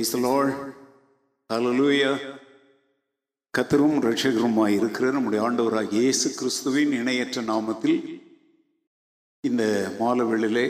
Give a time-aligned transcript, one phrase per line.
[0.00, 0.52] Price Lord
[1.50, 2.10] ஹalleluya
[3.54, 7.98] கத்தரும் ரட்சகருமாய் இருக்கிற நம்முடைய ஆண்டவராக இயேசு கிறிஸ்துவின் இணையற்ற நாமத்தில்
[9.44, 9.62] இந்த
[9.98, 10.64] மாலவெளிலே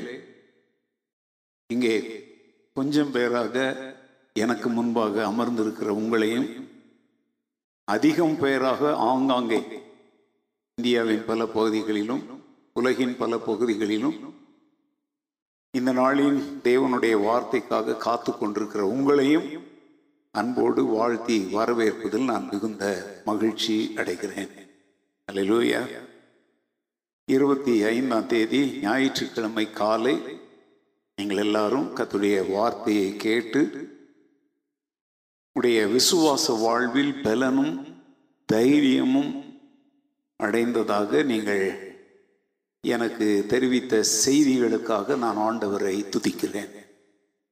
[1.71, 1.95] இங்கே
[2.77, 3.55] கொஞ்சம் பேராக
[4.37, 6.49] எனக்கு முன்பாக அமர்ந்திருக்கிற உங்களையும்
[7.89, 9.61] அதிகம் பேராக ஆங்காங்கே
[10.79, 12.25] இந்தியாவின் பல பகுதிகளிலும்
[12.77, 14.19] உலகின் பல பகுதிகளிலும்
[15.75, 19.63] இந்த நாளின் தேவனுடைய வார்த்தைக்காக காத்து கொண்டிருக்கிற உங்களையும்
[20.31, 22.85] அன்போடு வாழ்த்தி வரவேற்பதில் நான் மிகுந்த
[23.25, 24.51] மகிழ்ச்சி அடைகிறேன்.
[25.29, 25.83] அலையிலூயா
[27.25, 30.15] இருபத்தி ஐந்தாம் தேதி ஞாயிற்றுக்கிழமை காலை
[31.19, 33.63] நீங்கள் எல்லாரும் கத்துடைய வார்த்தையை கேட்டு
[35.53, 38.03] உடைய விசுவாச வாழ்வில் பலனும்
[38.47, 39.33] தைரியமும்
[40.37, 41.90] அடைந்ததாக நீங்கள்
[42.85, 46.71] எனக்கு தெரிவித்த செய்திகளுக்காக நான் ஆண்டவரை துதிக்கிறேன்.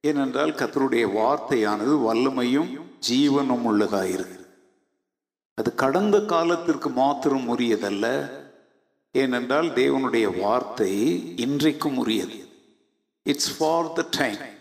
[0.01, 2.71] ஏனென்றால் கத்தருடைய வார்த்தையானது வல்லமையும்
[3.09, 4.37] ஜீவனும் உள்ளதாயிருக்கு
[5.55, 8.07] அது கடந்த காலத்திற்கு மாத்திரம் உரியதல்ல.
[9.13, 10.93] ஏனென்றால் தேவனுடைய வார்த்தை
[11.37, 12.39] இன்றைக்கும் உரியது.
[13.23, 14.57] இட்ஸ் ஃபார் த டைம்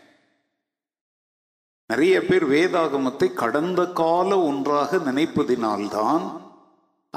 [1.90, 6.26] நிறைய பேர் வேதாகமத்தை கடந்த கால ஒன்றாக நினைப்பதினால்தான்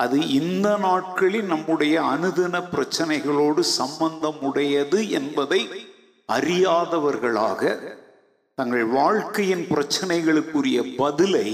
[0.03, 5.61] அது இந்த நாட்களில் நம்முடைய அனுதின பிரச்சனைகளோடு சம்பந்தம் உடையது என்பதை
[6.33, 7.63] அறியாதவர்களாக
[8.55, 11.51] தங்கள் வாழ்க்கையின் பிரச்சனைகளுக்குரிய பதிலை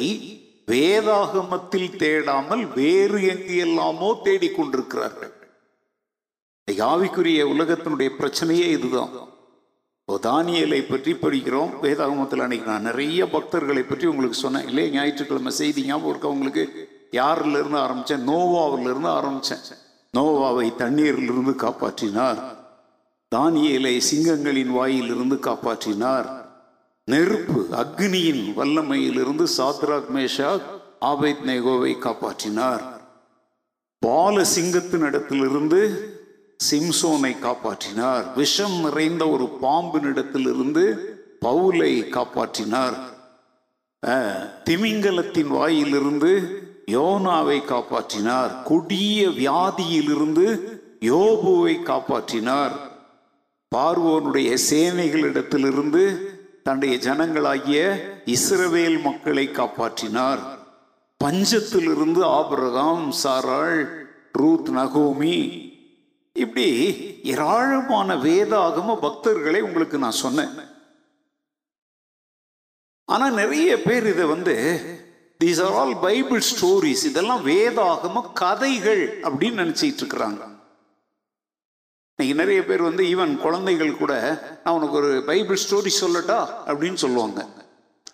[0.67, 5.35] வேதாகமத்தில் தேடாமல் வேறு எங்கு எல்லாமோ தேடிக்கொண்டிருக்கிறார்கள்.
[6.71, 9.15] யாவிக்குரிய உலகத்தினுடைய பிரச்சனையே இதுதான்.
[10.23, 11.73] தானியலை பற்றி படிக்கிறோம்.
[11.83, 14.69] வேதாகமத்தில் அன்னைக்கு நான் நிறைய பக்தர்களை பற்றி உங்களுக்கு சொன்னேன்.
[14.69, 14.91] இல்லையே?
[14.91, 16.65] ஞாயிற்றுக்கிழமை செய்தி ஞாபகம் இருக்க உங்களுக்கு?
[17.17, 19.09] யாரிலிருந்து ஆரம்பித்தேன் ஆரம்பிச்சேன்?
[19.09, 19.75] ஆரம்பித்தேன் ஆரம்பிச்சேன்.
[20.17, 22.43] நோவாவை தண்ணீரிலிருந்து காப்பாற்றினார்.
[23.35, 26.45] தானியலை சிங்கங்களின் வாயிலிருந்து காப்பாற்றினார்.
[27.05, 30.61] நெருப்பு அக்னியின் வல்லமையிலிருந்து சாத்ராக் மேஷா
[31.01, 32.83] ஆபேத் நேகோவை காப்பாற்றினார்.
[33.99, 36.11] பால சிங்கத்தின் இடத்திலிருந்து
[36.71, 38.25] சிம்சோனை காப்பாற்றினார்.
[38.35, 40.85] விஷம் நிறைந்த ஒரு பாம்பின் இடத்திலிருந்து
[41.45, 43.15] பவுலை காப்பாற்றினார்.
[44.65, 48.63] திமிங்கலத்தின் வாயிலிருந்து யோனாவை காப்பாற்றினார்.
[48.63, 52.73] கொடிய வியாதியிலிருந்து யோபுவை காப்பாற்றினார்.
[53.75, 56.17] பார்வோனுடைய சேனைகளிடத்திலிருந்து
[56.63, 60.39] தன்னுடைய ஜனங்களாகிய இஸ்ரவேல் மக்களை காப்பாற்றினார்.
[61.25, 65.65] பஞ்சத்திலிருந்து ஆபிரகாம் சாராள் ரூத் நகோமி.
[66.33, 66.87] இப்படி
[67.23, 70.75] ஏராளமான வேதாகம பக்தர்களை உங்களுக்கு நான் சொன்னேன்.
[73.05, 74.81] ஆனா நிறைய பேர் இதை வந்து
[75.45, 80.55] these are all Bible stories இதெல்லாம் வேதாகம கதைகள் அப்படின்னு நினைச்சிட்டு இருக்கிறாங்க.
[82.17, 86.49] இன்னைக்கு நிறைய பேர் வந்து ஈவன் குழந்தைகள் கூட நான் உனக்கு ஒரு பைபிள் ஸ்டோரி சொல்லட்டா?
[86.67, 87.47] அப்படின்னு சொல்லுவாங்க.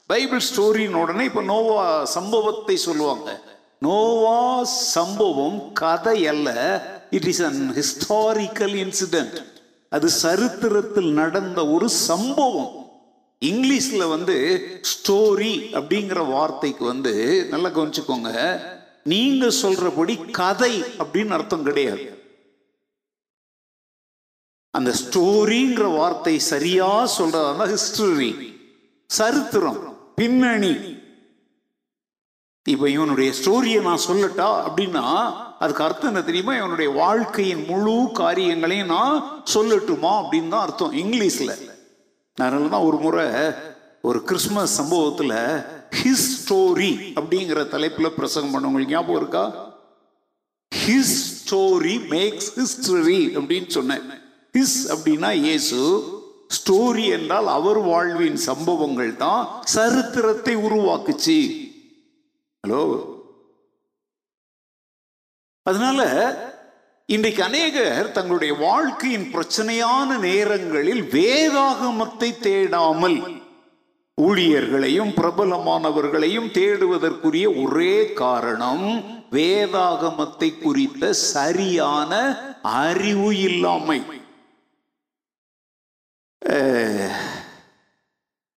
[0.07, 3.41] பைபிள் ஸ்டோரின்னு உடனே இப்போ நோவா சம்பவத்தை சொல்லுவாங்க.
[3.81, 6.51] நோவா சம்பவம் கதை அல்ல.
[7.11, 9.45] It is an historical incident
[9.91, 12.82] அது சரித்திரத்தில் நடந்த ஒரு சம்பவம்.
[13.51, 14.37] இங்கிலீஷில் வந்து
[14.93, 18.61] ஸ்டோரி அப்படிங்கிற வார்த்தைக்கு வந்து நல்லா கவனிச்சுக்கோங்க.
[19.05, 22.21] நீங்க சொல்றபடி கதை அப்படின்னு அர்த்தம் கிடையாது.
[24.71, 28.55] அந்த ஸ்டோரிங்கிற வார்த்தை சரியா சொல்றதா ஹிஸ்டரி
[29.07, 31.01] சரித்திரம் பின்னணி.
[32.69, 35.05] இப்ப இவனுடைய ஸ்டோரியை நான் சொல்லட்டா அப்படின்னா
[35.59, 36.57] அதுக்கு அர்த்தம் என்ன தெரியுமா?
[36.57, 41.71] இவனுடைய வாழ்க்கையின் முழு காரியங்களையும் நான் சொல்லட்டுமா அப்படின்னு தான் அர்த்தம் இங்கிலீஷ்ல.
[42.39, 43.25] அதனால தான் ஒரு முறை
[44.01, 45.37] ஒரு கிறிஸ்மஸ் சம்பவத்தில்
[46.01, 49.45] ஹிஸ் ஸ்டோரி அப்படிங்கிற தலைப்பில் பிரசங்கம் பண்ணவங்களுக்கு ஞாபகம் இருக்கா?
[50.73, 54.05] ஹிஸ் ஸ்டோரி மேக்ஸ் ஹிஸ்டரி அப்படின்னு சொன்னேன்.
[54.57, 55.81] ஹிஸ் அப்படின்னா இயேசு
[56.57, 61.39] ஸ்டோரி என்றால் அவர் வாழ்வின் சம்பவங்கள் தான் சரித்திரத்தை உருவாக்குச்சு.
[62.65, 62.83] ஹலோ
[65.67, 66.01] அதனால
[67.09, 73.17] இன்றைக்கு அநேகர் தங்களுடைய வாழ்க்கையின் பிரச்சனையான நேரங்களில் வேதாகமத்தை தேடாமல்
[74.19, 78.87] ஊழியர்களையும் பிரபலமானவர்களையும் தேடுவதற்குரிய ஒரே காரணம்
[79.31, 82.13] வேதாகமத்தை குறித்த சரியான
[82.63, 84.01] அறிவு இல்லாமை.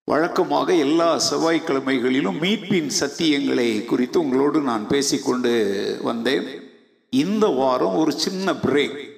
[0.04, 5.54] வழக்கமாக எல்லா செவ்வாய்க்கிழமைகளிலும் மீட்பின் சத்தியங்களை குறித்து உங்களோடு நான் பேசிக்கொண்டு
[6.02, 6.65] வந்தேன்.
[7.10, 9.14] இந்த வாரம் ஒரு சின்ன பிரேக்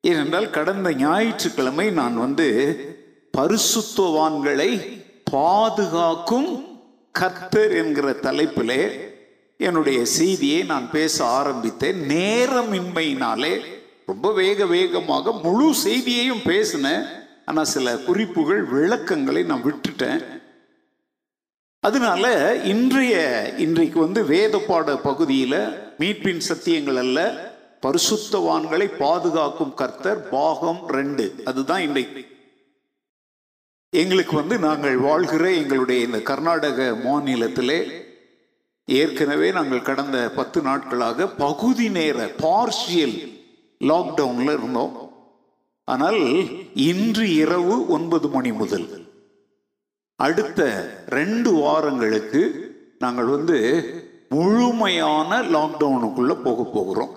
[0.00, 2.48] ஏனென்றால் கடந்த ஞாயிற்றுக்கிழமை நான் வந்து
[3.38, 5.00] பரிசுத்தவான்களை
[5.30, 6.76] பாதுகாக்கும்
[7.12, 9.00] கர்த்தர் என்கிற தலைப்பிலே
[9.56, 12.08] என்னுடைய செய்தியை நான் பேச ஆரம்பித்தேன்.
[12.08, 13.60] நேரமின்மையினாலே
[14.06, 17.04] ரொம்ப வேக வேகமாக முழு செய்தியையும் பேசினேன்.
[17.44, 20.40] ஆனால் சில குறிப்புகள் விளக்கங்களை நான் விட்டுட்டேன்.
[21.86, 23.14] அதனால இன்றைய
[23.58, 25.56] இன்றைக்கு வந்து வேத பாட பகுதியில்
[25.98, 27.50] மீட்பின் சத்தியங்கள் அல்ல
[27.82, 31.34] பரிசுத்தவான்களை பாதுகாக்கும் கர்த்தர் பாகம் ரெண்டு.
[31.44, 32.24] அதுதான் இன்றைக்கு.
[33.90, 37.90] எங்களுக்கு வந்து நாங்கள் வாழ்கிற எங்களுடைய இந்த கர்நாடக மாநிலத்திலே
[38.86, 43.16] ஏற்கனவே நாங்கள் கடந்த பத்து நாட்களாக பகுதி நேர பார்ஷியல்
[43.84, 45.12] லாக்டவுன்ல இருந்தோம்.
[45.84, 46.20] ஆனால்
[46.74, 49.01] இன்று இரவு ஒன்பது மணி முதல்.
[50.24, 50.60] அடுத்த
[51.06, 52.42] ரெண்டு வாரங்களுக்கு
[52.98, 53.58] நாங்கள் வந்து
[54.28, 57.14] முழுமையான லாக்டவுனுக்குள்ள போக போகிறோம்.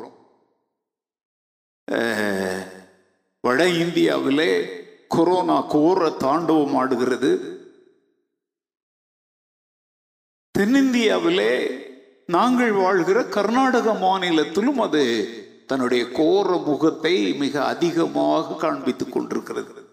[3.46, 4.52] வட இந்தியாவிலே
[5.08, 7.32] கொரோனா கோர தாண்டவம் ஆடுகிறது.
[10.60, 11.54] தென்னிந்தியாவிலே
[12.26, 15.04] நாங்கள் வாழ்கிற கர்நாடக மாநிலத்திலும் அது
[15.68, 19.85] தன்னுடைய கோர முகத்தை மிக அதிகமாக காண்பித்துக் கொண்டிருக்கிறது.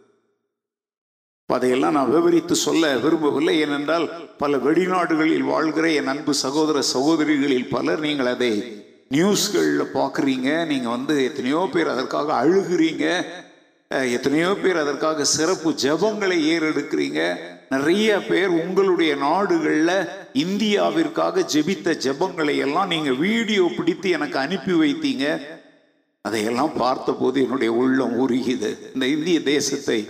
[1.56, 3.54] அதையெல்லாம் நான் விவரித்து சொல்ல விரும்பவில்லை.
[3.64, 4.06] ஏனென்றால்
[4.42, 8.52] பல வெளிநாடுகளில் வாழ்கிற என் அன்பு சகோதர சகோதரிகளில் பலர் நீங்கள் அதை
[9.16, 10.50] நியூஸ்களில் பார்க்குறீங்க.
[10.72, 13.06] நீங்கள் வந்து எத்தனையோ பேர் அதற்காக அழுகிறீங்க.
[14.16, 17.20] எத்தனையோ பேர் அதற்காக சிறப்பு ஜெபங்களை ஏறெடுக்கிறீங்க.
[17.74, 20.08] நிறைய பேர் உங்களுடைய நாடுகளில்
[20.44, 25.26] இந்தியாவிற்காக ஜெபித்த ஜெபங்களை எல்லாம் நீங்கள் வீடியோ பிடித்து எனக்கு அனுப்பி வைத்தீங்க.
[26.28, 30.00] அதையெல்லாம் பார்த்தபோது என்னுடைய உள்ளம் உருகிது இந்த இந்திய தேசத்தை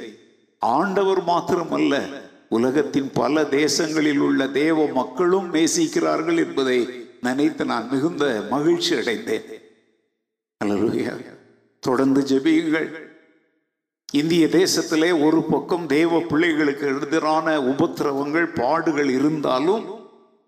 [0.62, 9.44] ஆண்டவர் மாத்திரமல்ல உலகத்தின் பல தேசங்களில் உள்ள தேவ மக்களும் நேசிக்கிறார்கள் என்பதை நினைத்து நான் மிகுந்த மகிழ்ச்சி அடைந்தேன்.
[11.80, 12.88] தொடர்ந்து ஜெபியுங்கள்.
[14.12, 19.84] இந்திய தேசத்திலே ஒரு பக்கம் தேவ பிள்ளைகளுக்கு எதிரான உபத்திரவங்கள் பாடுகள் இருந்தாலும்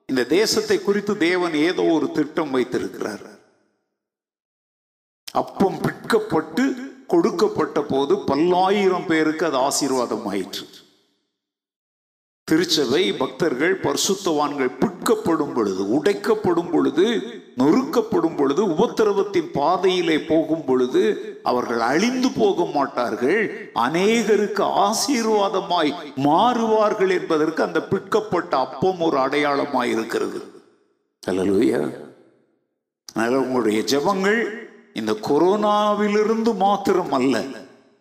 [0.06, 3.24] இந்த தேசத்தை குறித்து தேவன் ஏதோ ஒரு திட்டம் வைத்திருக்கிறார்.
[5.32, 10.66] அப்பம் பிற்கப்பட்டு கொடுக்கப்பட்ட போது பல்லாயிரம் பேருக்கு அது ஆசீர்வாதம் ஆயிற்று
[12.44, 17.06] திருச்சபை பக்தர்கள் பரிசுத்தவான்கள் பிற்கப்படும் பொழுது உடைக்கப்படும் பொழுது
[17.58, 21.02] நொறுக்கப்படும் பொழுது உபத்திரவத்தின் பாதையிலே போகும் பொழுது
[21.42, 23.70] அவர்கள் அழிந்து போக மாட்டார்கள்.
[23.74, 30.40] அநேகருக்கு ஆசீர்வாதமாய் மாறுவார்கள் என்பதற்கு அந்த பிற்கப்பட்ட அப்பம் ஒரு அடையாளமாய் இருக்கிறது
[33.16, 34.63] உங்களுடைய ஜெபங்கள்
[34.94, 37.36] இந்த கொரோனாவிலிருந்து மாத்திரம் அல்ல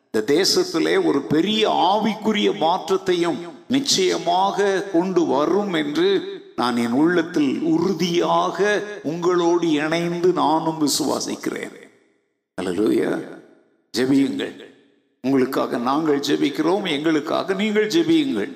[0.08, 6.10] இந்த தேசத்திலே ஒரு பெரிய ஆவிக்குரிய மாற்றத்தையும் நிச்சயமாக கொண்டு வரும் என்று
[6.56, 8.60] நான் என் உள்ளத்தில் உறுதியாக
[9.04, 11.78] உங்களோடு இணைந்து நானும் விசுவாசிக்கிறேன்.
[12.62, 13.12] அல்லேலூயா
[13.98, 14.54] ஜெபியுங்கள்.
[15.24, 18.54] உங்களுக்காக நாங்கள் ஜெபிக்கிறோம் எங்களுக்காக நீங்கள் ஜெபியுங்கள்.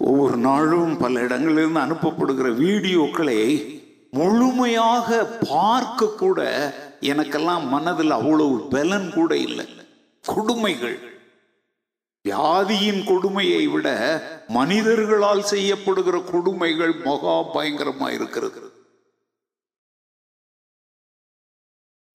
[0.00, 3.40] ஒவ்வொரு நாளும் பல இடங்களிலிருந்து அனுப்பப்படுகிற வீடியோக்களை
[4.16, 6.40] முழுமையாக பார்க்க கூட
[7.10, 9.66] எனக்கெல்லாம் மனதில் அவ்வளவு பலன் கூட இல்லை.
[10.24, 10.98] கொடுமைகள்.
[12.24, 13.88] வியாதியின் கொடுமையை விட
[14.48, 18.62] மனிதர்களால் செய்யப்படுகிற கொடுமைகள் மகா பயங்கரமா இருக்கிறது.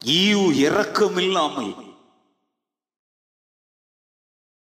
[0.06, 1.72] ஈவு இரக்கம் இல்லாமல்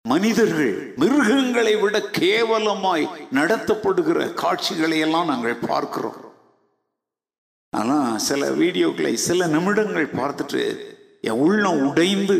[0.05, 3.07] மனிதர்கள் மிருகங்களை விட கேவலமாய்
[3.39, 6.26] நடத்தப்படுகிற காட்சிகளை எல்லாம் நாங்கள் பார்க்கிறோம்.
[7.81, 10.63] ஆனால் சில வீடியோக்களை சில நிமிடங்கள் பார்த்துட்டு
[11.29, 12.39] என் உள்ளம் உடைந்து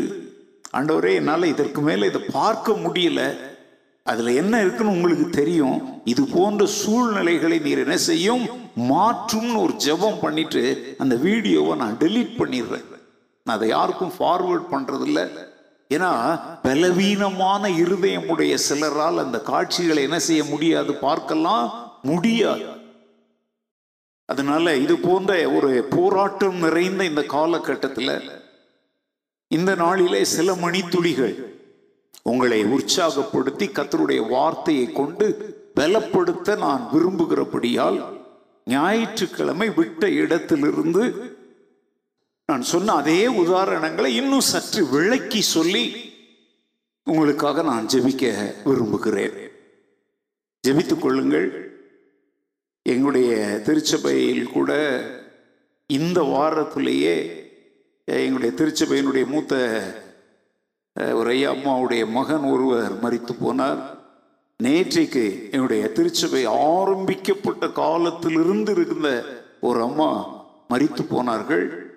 [0.77, 3.21] ஆண்டவரே என்னால் இதற்கு மேலே இதை பார்க்க முடியல.
[4.11, 5.77] அதில் என்ன இருக்குன்னு உங்களுக்கு தெரியும்.
[6.11, 8.43] இது போன்ற சூழ்நிலைகளை நீர் என்ன செய்யும்?
[8.91, 10.63] மாற்றும்னு ஒரு ஜெபம் பண்ணிட்டு
[11.03, 12.87] அந்த வீடியோவை நான் டெலீட் பண்ணிடுறேன்.
[13.45, 15.21] நான் அதை யாருக்கும் ஃபார்வர்ட் பண்ணுறதில்ல
[15.95, 16.11] ஏன்னா
[16.65, 21.67] பலவீனமான இருதயமுடைய சிலரால் அந்த காட்சிகளை என்ன செய்ய முடியாது பார்க்கலாம்
[22.09, 22.65] முடியாது.
[24.31, 28.43] அதனால இது போன்ற ஒரு போராட்டம் நிறைந்த இந்த காலகட்டத்தில்
[29.47, 31.35] இந்த நாளிலே சில மணித்துளிகள்
[32.23, 35.27] உங்களை உற்சாகப்படுத்தி கத்தருடைய வார்த்தையை கொண்டு
[35.75, 37.99] பலப்படுத்த நான் விரும்புகிறபடியால்
[38.65, 41.35] ஞாயிற்றுக்கிழமை விட்ட இடத்திலிருந்து
[42.45, 45.83] நான் சொன்ன அதே உதாரணங்களை இன்னும் சற்று விளக்கி சொல்லி
[47.03, 49.35] உங்களுக்காக நான் ஜெபிக்க விரும்புகிறேன்.
[50.67, 51.47] ஜெபித்துக் கொள்ளுங்கள்.
[52.87, 54.71] எங்களுடைய திருச்சபையில் கூட
[55.87, 57.15] இந்த வாரத்திலேயே
[58.05, 59.55] எங்களுடைய திருச்சபையினுடைய மூத்த
[61.13, 63.81] ஒரு ஐயா அம்மாவுடைய மகன் ஒருவர் மறித்து போனார்.
[64.63, 69.23] நேற்றைக்கு என்னுடைய திருச்சபை ஆரம்பிக்கப்பட்ட காலத்திலிருந்து இருந்த
[69.61, 70.09] ஒரு அம்மா
[70.67, 71.95] மரித்து போனார்கள்.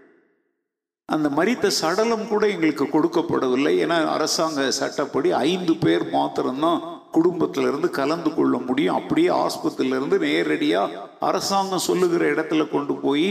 [1.04, 3.75] அந்த மரித்த சடலம் கூட எங்களுக்கு கொடுக்கப்படவில்லை.
[3.85, 8.95] ஏன்னா அரசாங்க சட்டப்படி ஐந்து பேர் மாத்திரம்தான் குடும்பத்திலிருந்து கலந்து கொள்ள முடியும்.
[8.95, 13.29] அப்படியே ஆஸ்பத்திரியிலிருந்து நேரடியாக அரசாங்கம் சொல்லுகிற இடத்துல கொண்டு போய்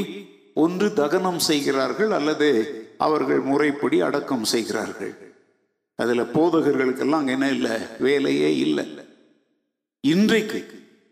[0.53, 2.49] ஒன்று தகனம் செய்கிறார்கள் அல்லது
[2.97, 5.13] அவர்கள் முறைப்படி அடக்கம் செய்கிறார்கள்.
[5.95, 7.75] அதில் போதகர்களுக்கெல்லாம் அங்கே என்ன இல்லை?
[7.99, 8.85] வேலையே இல்லை.
[10.03, 10.59] இன்றைக்கு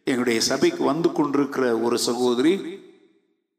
[0.03, 2.53] எங்களுடைய சபைக்கு வந்து கொண்டிருக்கிற ஒரு சகோதரி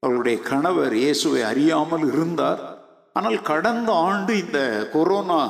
[0.02, 2.60] அவருடைய கணவர் இயேசுவை அறியாமல் இருந்தார்.
[3.12, 4.60] ஆனால் கடந்த ஆண்டு இந்த
[4.92, 5.40] கொரோனா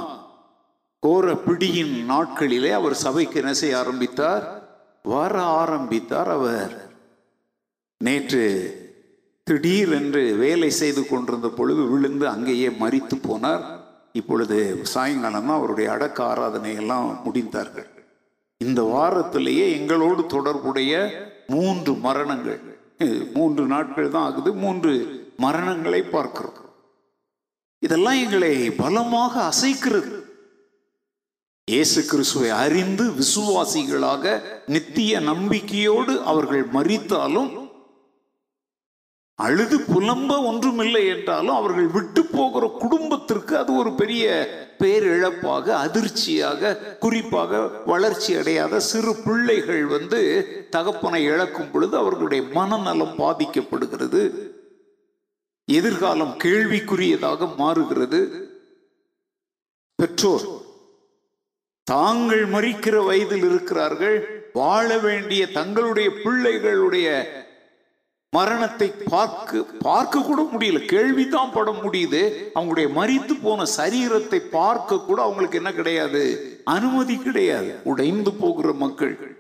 [1.01, 4.45] கோர பிடியின் நாட்களிலே அவர் சபைக்கு என்ன செய்ய ஆரம்பித்தார்?
[5.03, 6.73] வர ஆரம்பித்தார் அவர்.
[7.99, 8.45] நேற்று
[9.43, 13.65] திடீரென்று வேலை செய்து கொண்டிருந்த பொழுது விழுந்து அங்கேயே மறித்து போனார்.
[14.13, 17.89] இப்பொழுது சாயங்காலம் தான் அவருடைய அடக்க ஆராதனை எல்லாம் முடிந்தார்கள்.
[18.57, 20.93] இந்த வாரத்திலேயே எங்களோடு தொடர்புடைய
[21.47, 22.77] மூன்று மரணங்கள்
[23.35, 24.93] மூன்று நாட்கள் தான் ஆகுது மூன்று
[25.43, 26.57] மரணங்களை பார்க்கிறோம்.
[27.79, 30.18] இதெல்லாம் எங்களை பலமாக அசைக்கிறது.
[31.69, 37.51] இயேசு கிறிஸ்துவை அறிந்து விசுவாசிகளாக நித்திய நம்பிக்கையோடு அவர்கள் மறித்தாலும்
[39.35, 44.25] அழுது புலம்ப ஒன்றுமில்லை என்றாலும் அவர்கள் விட்டு போகிற குடும்பத்திற்கு அது ஒரு பெரிய
[44.79, 50.21] பேரிழப்பாக அதிர்ச்சியாக குறிப்பாக வளர்ச்சி அடையாத சிறு பிள்ளைகள் வந்து
[50.71, 54.23] தகப்பனை இழக்கும் பொழுது அவர்களுடைய மனநலம் பாதிக்கப்படுகிறது.
[55.65, 58.21] எதிர்காலம் கேள்விக்குரியதாக மாறுகிறது.
[59.95, 60.58] பெற்றோர்
[61.89, 64.17] தாங்கள் மறிக்கிற வயதில் இருக்கிறார்கள்
[64.53, 67.25] வாழ வேண்டிய தங்களுடைய பிள்ளைகளுடைய
[68.31, 70.85] மரணத்தை பார்க்க பார்க்க கூட முடியல.
[70.85, 72.23] கேள்விதான் பட முடியுது.
[72.55, 76.23] அவங்களுடைய மறித்து போன சரீரத்தை பார்க்க கூட அவங்களுக்கு என்ன கிடையாது?
[76.65, 77.75] அனுமதி கிடையாது.
[77.85, 79.37] உடைந்து போகிற மக்கள்.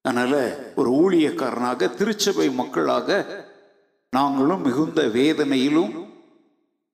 [0.00, 3.24] அதனால ஒரு ஊழியக்காரனாக திருச்சபை மக்களாக
[4.10, 5.94] நாங்களும் மிகுந்த வேதனையிலும்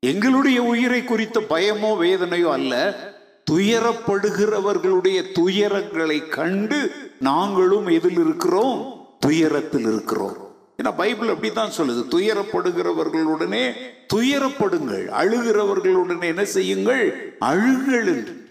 [0.01, 3.13] எங்களுடைய உயிரை குறித்த பயமோ வேதனையோ அல்ல.
[3.51, 9.07] துயரப்படுகிறவர்களுடைய துயரங்களை கண்டு நாங்களும் எதில் இருக்கிறோம்?
[9.21, 10.37] துயரத்தில் இருக்கிறோம்.
[10.83, 12.05] ஏன்னா பைபிள் அப்படித்தான் சொல்லுது.
[12.11, 13.73] துயரப்படுகிறவர்களுடனே
[14.15, 15.07] துயரப்படுங்கள்.
[15.07, 17.37] அழுகிறவர்களுடனே என்ன செய்யுங்கள்?
[17.41, 18.49] அழுங்கள் என்று.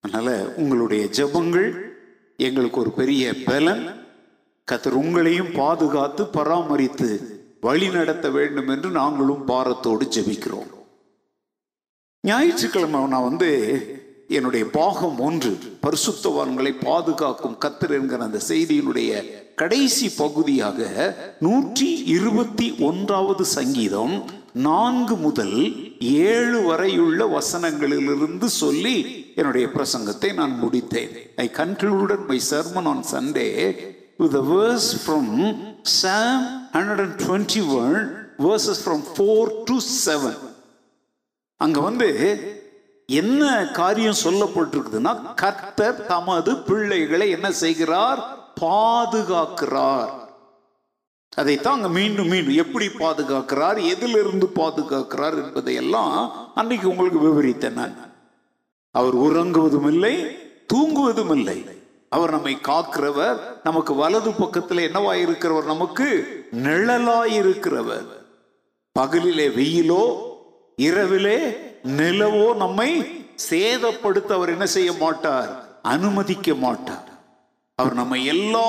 [0.00, 1.80] அதனால உங்களுடைய ஜெபங்கள்
[2.36, 4.04] எங்களுக்கு ஒரு பெரிய பலன்.
[4.72, 10.75] கத்தர் உங்களையும் பாதுகாத்து பராமரித்து வழி நடத்த வேண்டும் என்று நாங்களும் பாரத்தோடு ஜெபிக்கிறோம்.
[12.26, 13.50] ஞாயிற்றுக்கிழமை நான் வந்து
[14.28, 15.50] என்னுடைய பாகம் ஒன்று
[15.82, 19.10] பரிசுத்தவான்களை பாதுகாக்கும் கத்தர் என்கிற அந்த செய்தியினுடைய
[19.54, 20.80] கடைசி பகுதியாக
[21.38, 24.14] நூற்றி இருபத்தி ஒன்றாவது சங்கீதம்
[24.52, 25.56] நான்கு முதல்
[26.00, 28.96] ஏழு வரையுள்ள வசனங்களிலிருந்து சொல்லி
[29.34, 31.12] என்னுடைய பிரசங்கத்தை நான் முடித்தேன்.
[31.36, 33.48] I concluded my sermon on Sunday
[34.16, 35.32] with verse from
[35.82, 37.96] Psalm hundred and twenty one
[38.38, 40.38] verses from four to seven
[41.56, 42.08] அங்க வந்து
[43.06, 48.38] என்ன காரியம் சொல்லப்பட்டிருக்குதுன்னா கர்த்தர் தமது பிள்ளைகளை என்ன செய்கிறார்?
[48.60, 50.10] பாதுகாக்கிறார்.
[51.36, 53.82] அதைத்தான் அங்க மீண்டும் மீண்டும் எப்படி பாதுகாக்கிறார்?
[53.88, 57.96] எதிலிருந்து பாதுகாக்கிறார் என்பதை எல்லாம் அன்னைக்கு உங்களுக்கு விவரித்தேன் நான்.
[58.90, 60.38] அவர் உறங்குவதும் இல்லை
[60.74, 61.64] தூங்குவதும் இல்லை.
[62.08, 68.06] அவர் நம்மை காக்கிறவர் நமக்கு வலது பக்கத்தில் என்னவா இருக்கிறவர் நமக்கு நிழலாயிருக்கிறவர்.
[68.98, 70.34] பகலிலே வெயிலோ
[70.78, 71.50] இரவிலே
[71.82, 73.02] நிலவோ நம்மை
[73.50, 75.80] சேதப்படுத்த அவர் என்ன செய்ய மாட்டார்?
[75.82, 77.08] அனுமதிக்க மாட்டார்.
[77.74, 78.68] அவர் நம்ம எல்லா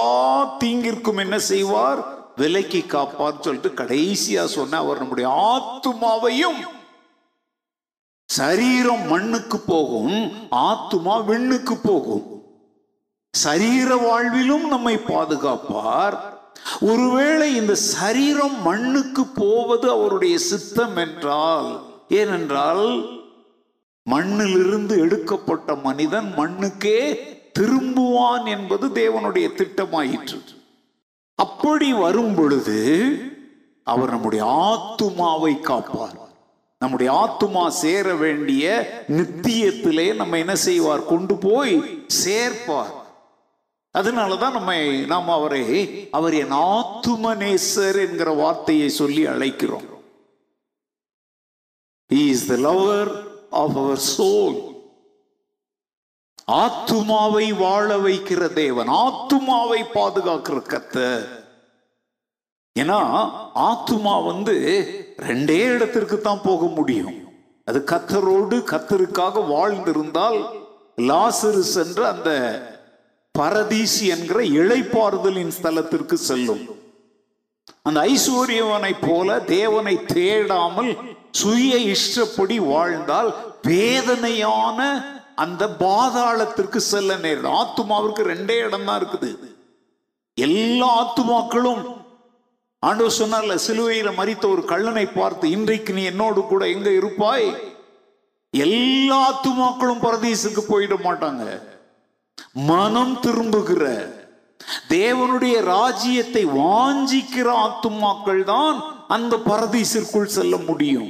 [0.60, 2.00] தீங்கிற்கும் என்ன செய்வார்?
[2.36, 6.62] விலைக்கு காப்பார் சொல்லிட்டு கடைசியா சொன்ன அவர் நம்முடைய ஆத்துமாவையும்
[8.26, 12.26] சரீரம் மண்ணுக்கு போகும் ஆத்துமா விண்ணுக்கு போகும்.
[13.34, 16.18] சரீர வாழ்விலும் நம்மை பாதுகாப்பார்.
[16.80, 23.06] ஒருவேளை இந்த சரீரம் மண்ணுக்கு போவது அவருடைய சித்தம் என்றால் ஏனென்றால்
[24.10, 27.16] மண்ணிலிருந்து எடுக்கப்பட்ட மனிதன் மண்ணுக்கே
[27.60, 30.42] திரும்புவான் என்பது தேவனுடைய திட்டமாயிற்று.
[31.36, 33.18] அப்படி வரும் பொழுது
[33.84, 36.26] அவர் நம்முடைய ஆத்துமாவை காப்பார்.
[36.80, 41.06] நம்முடைய ஆத்துமா சேர வேண்டிய நித்தியத்திலே நம்ம என்ன செய்வார்?
[41.06, 42.94] கொண்டு போய் சேர்ப்பார்.
[43.98, 49.96] அதனாலதான் நம்ம நாம் அவரை அவர் என் ஆத்துமநேசர் என்கிற வார்த்தையை சொல்லி அழைக்கிறோம்.
[52.10, 53.06] He is the lover
[53.52, 54.54] of our soul.
[56.48, 60.98] ஆத்துமாவை வாழ வைக்கிற தேவன் ஆத்துமாவை பாதுகாக்கிற கத்த
[62.76, 63.00] ஏன்னா
[63.70, 64.56] ஆத்துமா வந்து
[65.18, 67.18] ரெண்டே இடத்திற்கு தான் போக முடியும்.
[67.66, 70.40] அது கத்தரோடு கத்தருக்காக வாழ்ந்திருந்தால்
[71.10, 72.32] லாசரு என்ற அந்த
[73.40, 76.64] பரதீசி என்கிற இளைப்பாறுதலின் ஸ்தலத்திற்கு செல்லும்.
[77.84, 80.94] அந்த ஐஸ்வர்யவனை போல தேவனை தேடாமல்
[81.31, 84.79] சுய இஷ்டப்படி வாழ்ந்தால் வேதனையான
[85.36, 89.29] அந்த பாதாளத்திற்கு செல்ல நேரிடும் ஆத்துமாவிற்கு ரெண்டே இடம் தான் இருக்குது.
[90.34, 91.84] எல்லா ஆத்துமாக்களும்
[92.79, 97.48] ஆண்டவர் சொன்னார்ல சிலுவையில மறித்த ஒரு கள்ளனை பார்த்து இன்றைக்கு நீ என்னோடு கூட எங்க இருப்பாய்?
[98.53, 101.62] எல்லா ஆத்துமாக்களும் பரதீசுக்கு போயிட மாட்டாங்க.
[102.53, 103.84] மனம் திரும்புகிற
[104.89, 111.10] தேவனுடைய ராஜ்யத்தை வாஞ்சிக்கிற ஆத்துமாக்கள் தான் அந்த பரதீசிற்குள் செல்ல முடியும்.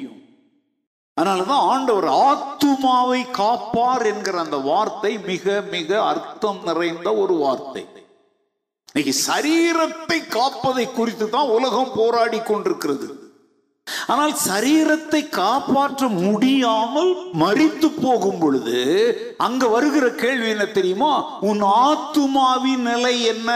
[1.18, 7.84] அதனாலதான் ஆண்டவர் ஆத்துமாவை காப்பார் என்கிற அந்த வார்த்தை மிக மிக அர்த்தம் நிறைந்த ஒரு வார்த்தை.
[8.90, 13.08] இன்னைக்கு சரீரத்தை காப்பதை குறித்து தான் உலகம் போராடி கொண்டிருக்கிறது.
[14.08, 18.80] ஆனால் சரீரத்தை காப்பாற்ற முடியாமல் மறித்து போகும் பொழுது
[19.38, 21.14] அங்க வருகிற கேள்வி என்ன தெரியுமா?
[21.40, 23.52] உன் ஆத்துமாவின் நிலை என்ன?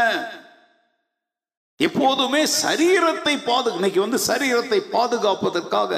[1.88, 5.92] எப்போதுமே சரீரத்தை பாது இன்னைக்கு வந்து சரீரத்தை பாதுகாப்பதற்காக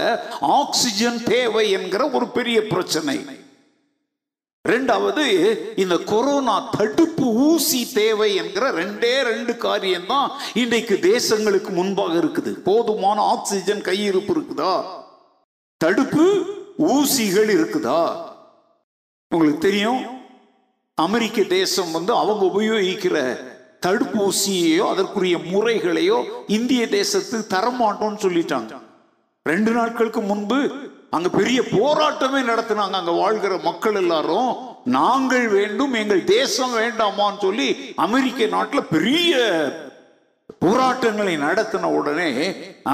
[0.59, 3.17] ஆக்சிஜன் தேவை என்கிற ஒரு பெரிய பிரச்சனை.
[4.65, 5.23] ரெண்டாவது
[5.83, 10.27] இந்த கொரோனா தடுப்பு ஊசி தேவை என்கிற ரெண்டே ரெண்டு காரியம் தான்
[10.61, 12.51] இன்றைக்கு தேசங்களுக்கு முன்பாக இருக்குது.
[12.69, 14.75] போதுமான ஆக்சிஜன் கையிருப்பு இருக்குதா?
[15.81, 16.25] தடுப்பு
[16.93, 18.01] ஊசிகள் இருக்குதா?
[19.31, 20.03] உங்களுக்கு தெரியும்?
[21.07, 23.17] அமெரிக்க தேசம் வந்து அவங்க உபயோகிக்கிற
[23.85, 26.17] தடுப்பூசியையோ அதற்குரிய முறைகளையோ
[26.57, 28.73] இந்திய தேசத்துக்கு தரமாட்டோம்னு சொல்லிட்டாங்க.
[29.51, 30.59] ரெண்டு நாட்களுக்கு முன்பு
[31.15, 32.95] அங்க பெரிய போராட்டமே நடத்தினாங்க.
[33.01, 34.51] அங்க வாழ்கிற மக்கள் எல்லாரும்
[34.97, 37.67] நாங்கள் வேண்டும் எங்கள் தேசம் வேண்டாமான்னு சொல்லி
[38.05, 39.33] அமெரிக்க நாட்டில் பெரிய
[40.63, 42.29] போராட்டங்களை நடத்தின உடனே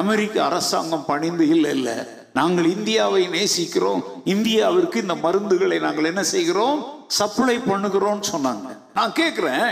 [0.01, 1.97] அமெரிக்க அரசாங்கம் பணிந்து இல்லை இல்லை
[2.33, 4.01] நாங்கள் இந்தியாவை நேசிக்கிறோம்.
[4.33, 6.79] இந்தியாவிற்கு இந்த மருந்துகளை நாங்கள் என்ன செய்கிறோம்?
[7.19, 8.67] சப்ளை பண்ணுகிறோம் சொன்னாங்க.
[8.97, 9.69] நான் கேட்கிறேன்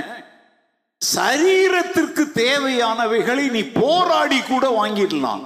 [1.05, 5.45] சரீரத்திற்கு தேவையானவைகளை நீ போராடி கூட வாங்கிடலாம்.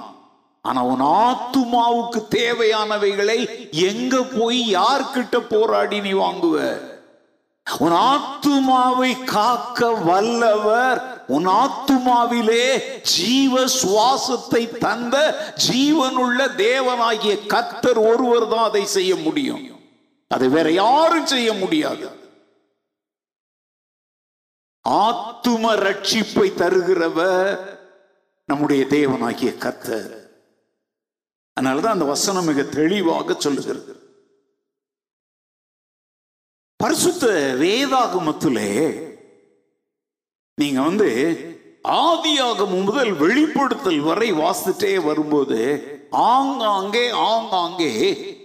[0.60, 6.80] ஆனா உன் ஆத்துமாவுக்கு தேவையானவைகளை எங்க போய் யார்கிட்ட போராடி நீ வாங்குவ?
[7.78, 15.16] உன் ஆத்துமாவை காக்க வல்லவர் உன் ஆத்துமாவிலே ஜீவ சுவாசத்தை தந்த
[15.68, 19.80] ஜீவனுள்ள தேவனாகிய கத்தர் ஒருவர் தான் அதை செய்ய முடியும்.
[20.28, 22.21] அதை வேற யாரும் செய்ய முடியாது.
[24.88, 27.18] ஆத்தும ரட்சிப்பை தருகிறவ
[28.46, 30.12] நம்முடைய தேவனாகிய கர்த்தர்.
[31.60, 34.00] அதனாலதான் அந்த வசனம் மிக தெளிவாக சொல்லுகிறது.
[36.76, 37.26] பரிசுத்த
[37.58, 38.70] வேதாகமத்திலே
[40.54, 41.10] நீங்க வந்து
[41.88, 45.60] ஆதியாகம் முதல் வெளிப்படுத்தல் வரை வாசிட்டே வரும்போது
[46.10, 47.92] ஆங்காங்கே ஆங்காங்கே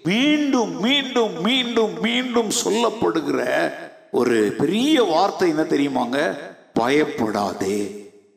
[0.03, 3.41] மீண்டும் மீண்டும் மீண்டும் மீண்டும் சொல்லப்படுகிற
[4.17, 6.37] ஒரு பெரிய வார்த்தை என்ன தெரியுமாங்க?
[6.73, 7.79] பயப்படாதே.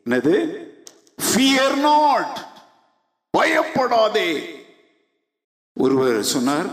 [0.09, 0.55] என்னது?
[1.23, 2.39] ஃபியர் நாட்
[3.31, 4.59] பயப்படாதே.
[5.75, 6.67] ஒருவர் சொன்னார்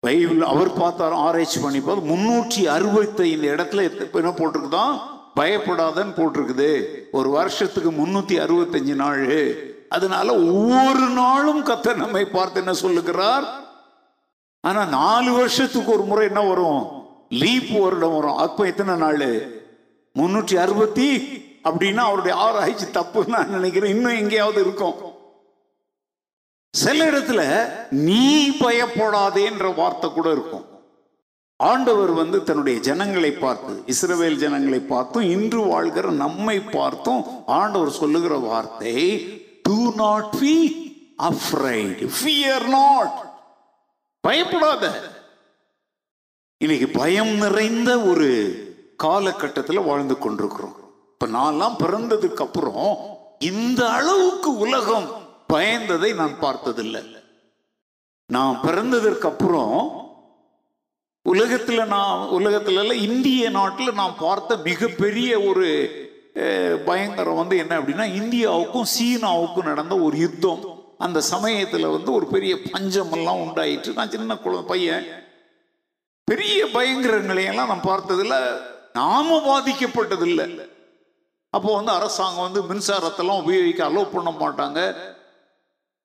[0.00, 4.98] பைபிள் அவர் பார்த்தார் ஆராய்ச்சி பண்ணி பார்த்து முன்னூற்றி அறுபத்தைந்து இடத்துல என்ன போட்டிருக்குதான்
[5.40, 6.88] பயப்படாதன்னு போட்டிருக்குது.
[7.12, 9.54] ஒரு வருஷத்துக்கு முன்னூத்தி அறுபத்தஞ்சு நாள்.
[9.88, 13.44] அதனால ஒவ்வொரு நாளும் கத்த நம்மை பார்த்து என்ன சொல்லுகிறார்?
[14.60, 17.03] ஆனா நாலு வருஷத்துக்கு ஒரு முறை என்ன வரும்?
[17.40, 18.40] லீப் வருடம் வரும்.
[18.44, 19.24] அப்போ எத்தனை நாள்?
[20.18, 21.08] முன்னூற்றி அறுபத்தி
[21.68, 23.94] அப்படின்னா அவருடைய ஆராய்ச்சி தப்புன்னு நான் நினைக்கிறேன்.
[23.96, 24.96] இன்னும் எங்கேயாவது இருக்கும்.
[26.74, 27.42] சில இடத்துல
[28.08, 28.24] நீ
[28.60, 30.64] பயப்படாதேன்ற வார்த்தை கூட இருக்கும்.
[31.60, 37.22] ஆண்டவர் வந்து தன்னுடைய ஜனங்களை பார்த்து இஸ்ரவேல் ஜனங்களை பார்த்தும் இன்று வாழ்கிற நம்மை பார்த்தும்
[37.58, 38.96] ஆண்டவர் சொல்லுகிற வார்த்தை
[39.62, 40.54] do not be
[41.28, 43.14] afraid fear not
[44.24, 44.84] பயப்படாத.
[46.58, 48.28] இன்னைக்கு பயம் நிறைந்த ஒரு
[48.96, 50.76] காலகட்டத்தில் வாழ்ந்து கொண்டிருக்கிறோம்.
[51.12, 52.96] இப்ப நான்லாம் பிறந்ததுக்கு அப்புறம்
[53.38, 55.08] இந்த அளவுக்கு உலகம்
[55.52, 57.02] பயந்ததை நான் பார்த்ததில்லை.
[58.26, 59.74] நான் பிறந்ததற்கு அப்புறம்
[61.22, 65.68] உலகத்தில் நான் உலகத்துல இந்திய நாட்டில் நான் பார்த்த மிகப்பெரிய ஒரு
[66.84, 70.64] பயங்கரம் வந்து என்ன அப்படின்னா இந்தியாவுக்கும் சீனாவுக்கும் நடந்த ஒரு யுத்தம்.
[70.98, 75.04] அந்த சமயத்தில் வந்து ஒரு பெரிய பஞ்சமெல்லாம் உண்டாயிட்டு நான் சின்ன குழந்தை பையன்
[76.24, 78.36] பெரிய பயங்கரங்களையெல்லாம் நான் பார்த்ததில்ல.
[78.92, 80.68] நாம பாதிக்கப்பட்டதில்லை.
[81.50, 84.94] அப்போ வந்து அரசாங்கம் வந்து மின்சாரத்தெல்லாம் உபயோகிக்க அலோவ் பண்ண மாட்டாங்க.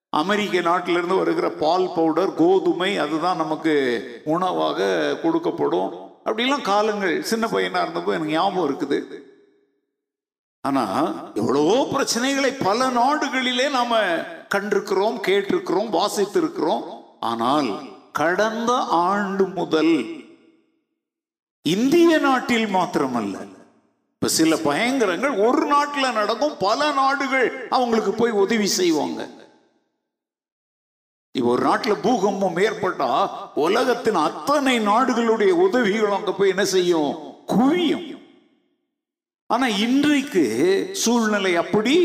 [0.10, 3.73] அமெரிக்க நாட்டிலிருந்து வருகிற பால் பவுடர் கோதுமை அதுதான் நமக்கு
[4.23, 4.88] உணவாக
[5.23, 5.89] கொடுக்கப்படும்.
[6.25, 8.99] அப்படிலாம் காலங்கள் சின்ன பையனாக இருந்தப்போ எனக்கு ஞாபகம் இருக்குது.
[10.62, 10.86] ஆனா
[11.34, 14.01] எவ்வளவோ பிரச்சனைகளை பல நாடுகளிலே நாம
[14.55, 16.84] கண்டிருக்கிறோம் கேட்டிருக்கிறோம் வாசித்திருக்கிறோம்.
[17.19, 20.06] ஆனால் கடந்த ஆண்டு முதல்
[21.62, 23.48] இந்திய நாட்டில் மாத்திரமல்ல.
[24.13, 29.30] இப்ப சில பயங்கரங்கள் ஒரு நாட்டில் நடக்கும் பல நாடுகள் அவங்களுக்கு போய் உதவி செய்வாங்க.
[31.32, 37.15] இப்போ ஒரு நாட்டில் பூகம்பம் ஏற்பட்டா உலகத்தின் அத்தனை நாடுகளுடைய உதவிகள் அங்க போய் என்ன செய்யும்?
[37.48, 38.22] குவியும்.
[39.45, 41.95] ஆனா இன்றைக்கு சூழ்நிலை அப்படி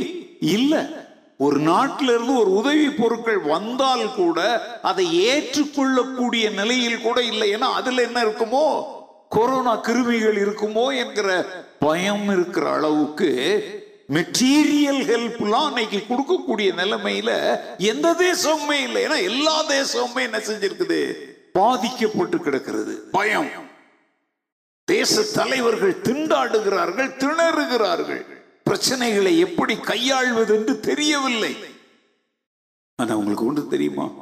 [0.40, 1.03] இல்லை.
[1.38, 7.54] ஒரு நாட்டில இருந்து ஒரு உதவி பொருட்கள் வந்தால் கூட அதை ஏற்றுக்கொள்ளக்கூடிய நிலையில் கூட இல்லை.
[7.54, 8.84] ஏன்னா அதுல என்ன இருக்குமோ?
[9.28, 11.44] கொரோனா கிருமிகள் இருக்குமோ என்கிற
[11.78, 13.28] பயம் இருக்கிற அளவுக்கு
[14.12, 19.06] மெட்டீரியல் ஹெல்ப்லாம் இன்னைக்கு கொடுக்கக்கூடிய நிலைமையில எந்த தேசமுமே இல்லை.
[19.06, 21.14] ஏன்னா எல்லா தேசமுமே என்ன செஞ்சிருக்குது?
[21.52, 23.08] பாதிக்கப்பட்டு கிடக்கிறது.
[23.12, 23.48] பயம்.
[24.84, 28.33] தேச தலைவர்கள் திண்டாடுகிறார்கள் திணறுகிறார்கள்.
[28.70, 31.54] பிரச்சனைகளை எப்படி கையாள்வது என்று தெரியவில்லை.
[32.96, 34.12] ஆனா உங்களுக்கு ஒன்று தெரியுமா?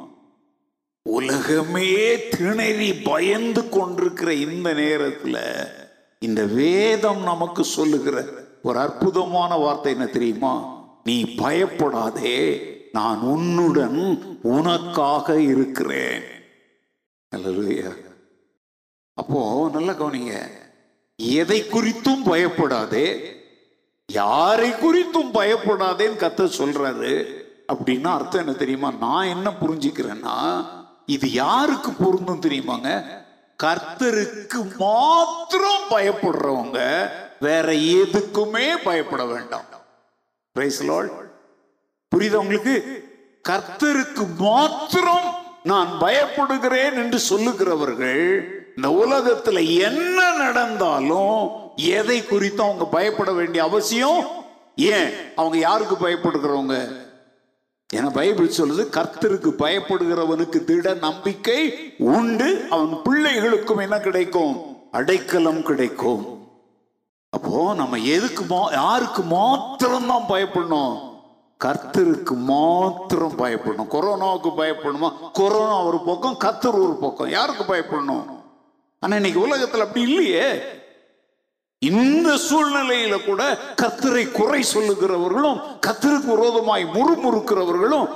[1.01, 5.67] உலகமே திணறி பயந்து கொண்டிருக்கிற இந்த நேரத்தில்
[6.19, 8.25] இந்த வேதம் நமக்கு சொல்லுகிற
[8.63, 10.53] ஒரு அற்புதமான வார்த்தை என்ன தெரியுமா?
[11.03, 12.37] நீ பயப்படாதே
[12.91, 13.99] நான் உன்னுடன்
[14.41, 16.23] உனக்காக இருக்கிறேன்.
[19.13, 20.49] அப்போ நல்ல கவனிங்க
[21.15, 23.32] எதை குறித்தும் பயப்படாதே
[24.13, 27.13] யாரை குறித்தும் பயப்படாதேன்னு கத்த சொல்றாரு.
[27.73, 28.89] அப்படின்னா அர்த்தம் என்ன தெரியுமா?
[28.99, 30.37] நான் என்ன புரிஞ்சுக்கிறேன்னா
[31.05, 32.89] இது யாருக்கு பொருந்தும் தெரியுமாங்க?
[33.63, 39.69] கர்த்தருக்கு மாத்திரம் பயப்படுறவங்க வேற எதுக்குமே பயப்பட வேண்டாம்.
[42.15, 42.75] புரியுது உங்களுக்கு?
[43.49, 45.27] கர்த்தருக்கு மாத்திரம்
[45.63, 48.23] நான் பயப்படுகிறேன் என்று சொல்லுகிறவர்கள்
[48.75, 54.27] இந்த உலகத்துல என்ன நடந்தாலும் எதை குறித்தும் அவங்க பயப்பட வேண்டிய அவசியம்
[54.75, 55.09] ஏன்?
[55.35, 57.01] அவங்க யாருக்கு பயப்படுகிறவங்க?
[57.95, 64.77] ஏன்னா பைபிள் சொல்லுது கர்த்தருக்கு பயப்படுகிறவனுக்கு திட நம்பிக்கை உண்டு அவன் பிள்ளைகளுக்கும் என்ன கிடைக்கும்?
[64.91, 66.47] அடைக்கலம் கிடைக்கும்.
[67.29, 71.11] அப்போ நம்ம எதுக்கு மா- யாருக்கு மாத்திரம் தான் பயப்படணும்?
[71.63, 73.91] கர்த்தருக்கு மாத்திரம் பயப்படணும்.
[73.91, 75.11] கொரோனாவுக்கு பயப்படணுமா?
[75.33, 77.29] கொரோனா ஒரு பக்கம் கர்த்தர் ஒரு பக்கம்.
[77.29, 78.25] யாருக்கு பயப்படணும்?
[78.99, 80.59] ஆனா இன்னைக்கு உலகத்துல அப்படி இல்லையே.
[81.89, 88.07] இந்த சூழ்நிலையில கூட கத்தரை குறை சொல்லுகிறவர்களும் கத்தருக்கு விரோதமாய் முறுமுறுக்கிறவர்களும்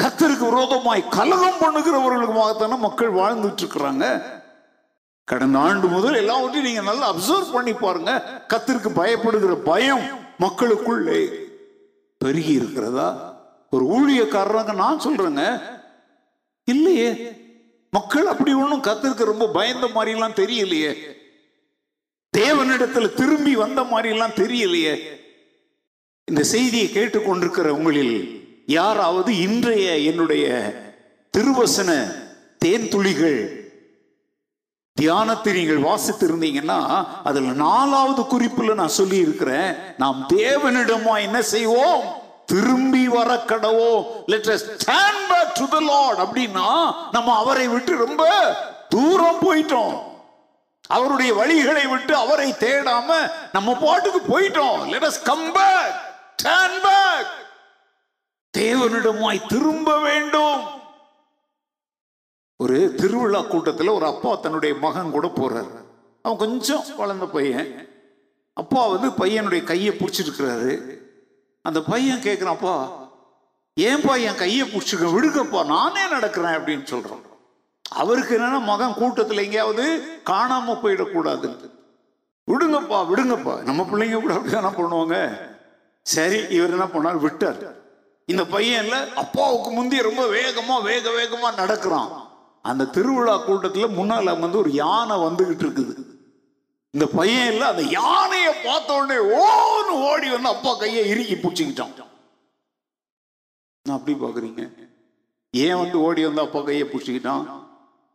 [0.00, 4.22] கத்தருக்கு விரோதமாய் கலகம் பண்ணுகிறவர்களுக்குமாகத்தானே மக்கள் வாழ்ந்துட்டு இருக்கிறாங்க.
[5.24, 8.12] கடந்த ஆண்டு முதல் எல்லாவற்றையும் நீங்க நல்லா அப்சர்வ் பண்ணி பாருங்க.
[8.48, 10.04] கத்திற்கு பயப்படுகிற பயம்
[10.38, 11.20] மக்களுக்குள்ளே
[12.18, 13.08] பெருகி இருக்கிறதா?
[13.70, 15.60] ஒரு ஊழியக்காரராக நான் சொல்றேங்க.
[16.64, 17.10] இல்லையே.
[17.90, 21.20] மக்கள் அப்படி ஒன்றும் கத்திற்கு ரொம்ப பயந்த மாதிரி எல்லாம் தெரியலையே.
[22.36, 24.98] தேவனிடத்துல திரும்பி வந்த மாதிரி எல்லாம் தெரியலையே.
[26.24, 30.74] இந்த செய்தியை கேட்டுக்கொண்டிருக்கிற உங்களில் யாராவது இன்றைய என்னுடைய
[31.36, 32.14] திருவசன
[32.58, 33.60] தேன் துளிகள்
[34.94, 42.02] தியானத்தை நீங்கள் வாசித்து இருந்தீங்கன்னா அதுல நாலாவது குறிப்புல நான் சொல்லி இருக்கிறேன் நாம் தேவனிடமா என்ன செய்வோம்?
[42.46, 45.30] திரும்பி வர கடவோம் let us stand
[46.16, 48.54] அப்படின்னா நம்ம அவரை விட்டு ரொம்ப
[48.88, 50.10] தூரம் போயிட்டோம்.
[50.96, 53.10] அவருடைய வழிகளை விட்டு அவரை தேடாம
[53.52, 54.88] நம்ம பாட்டுக்கு போயிட்டோம்.
[54.88, 55.96] Let us come back
[56.42, 57.30] turn back
[58.58, 60.62] தேவனிடமாய் திரும்ப வேண்டும்.
[62.56, 65.72] ஒரு திருவிழா கூட்டத்தில் ஒரு அப்பா தன்னுடைய மகன் கூட போறார்.
[66.22, 67.70] அவன் கொஞ்சம் வளர்ந்த பையன்.
[68.54, 70.74] அப்பா வந்து பையனுடைய கையை பிடிச்சிருக்கிறாரு.
[71.62, 72.76] அந்த பையன் கேட்கிறான்ப்பா
[73.80, 77.24] ஏன்பா என் கையை பிடிச்சிக்க விடுக்கப்பா நானே நடக்கிறேன் அப்படின்னு சொல்றான்.
[77.94, 81.70] அவருக்கு என்னன்னா மகன் கூட்டத்தில் எங்கேயாவது காணாம போயிடக்கூடாது.
[82.46, 83.62] விடுங்கப்பா விடுங்கப்பா.
[83.62, 85.40] நம்ம பிள்ளைங்க கூட அப்படிதானே பண்ணுவாங்க.
[86.02, 87.20] சரி இவர் என்ன பண்ணார்?
[87.20, 87.80] விட்டார்.
[88.26, 92.30] இந்த பையன் இல்லை அப்பாவுக்கு முந்தி ரொம்ப வேகமா வேக வேகமா நடக்கிறான்.
[92.62, 96.10] அந்த திருவிழா கூட்டத்துல முன்னால வந்து ஒரு யானை வந்துகிட்டு இருக்குது.
[96.90, 101.94] இந்த பையன் இல்ல அந்த யானையை பார்த்த உடனே ஓன்னு ஓடி வந்து அப்பா கையை இறுக்கி பிடிச்சிக்கிட்டான்.
[103.82, 104.88] நான் அப்படி பாக்குறீங்க
[105.50, 107.61] ஏன் வந்து ஓடி வந்து அப்பா கையை பிடிச்சிக்கிட்டான்?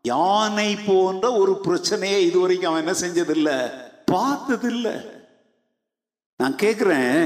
[0.07, 3.57] யானை போன்ற ஒரு பிரச்சனையை இதுவரைக்கும் அவன் என்ன செஞ்சதில்லை?
[4.11, 4.87] பார்த்ததில்ல.
[6.39, 7.21] நான் கேட்குறேன்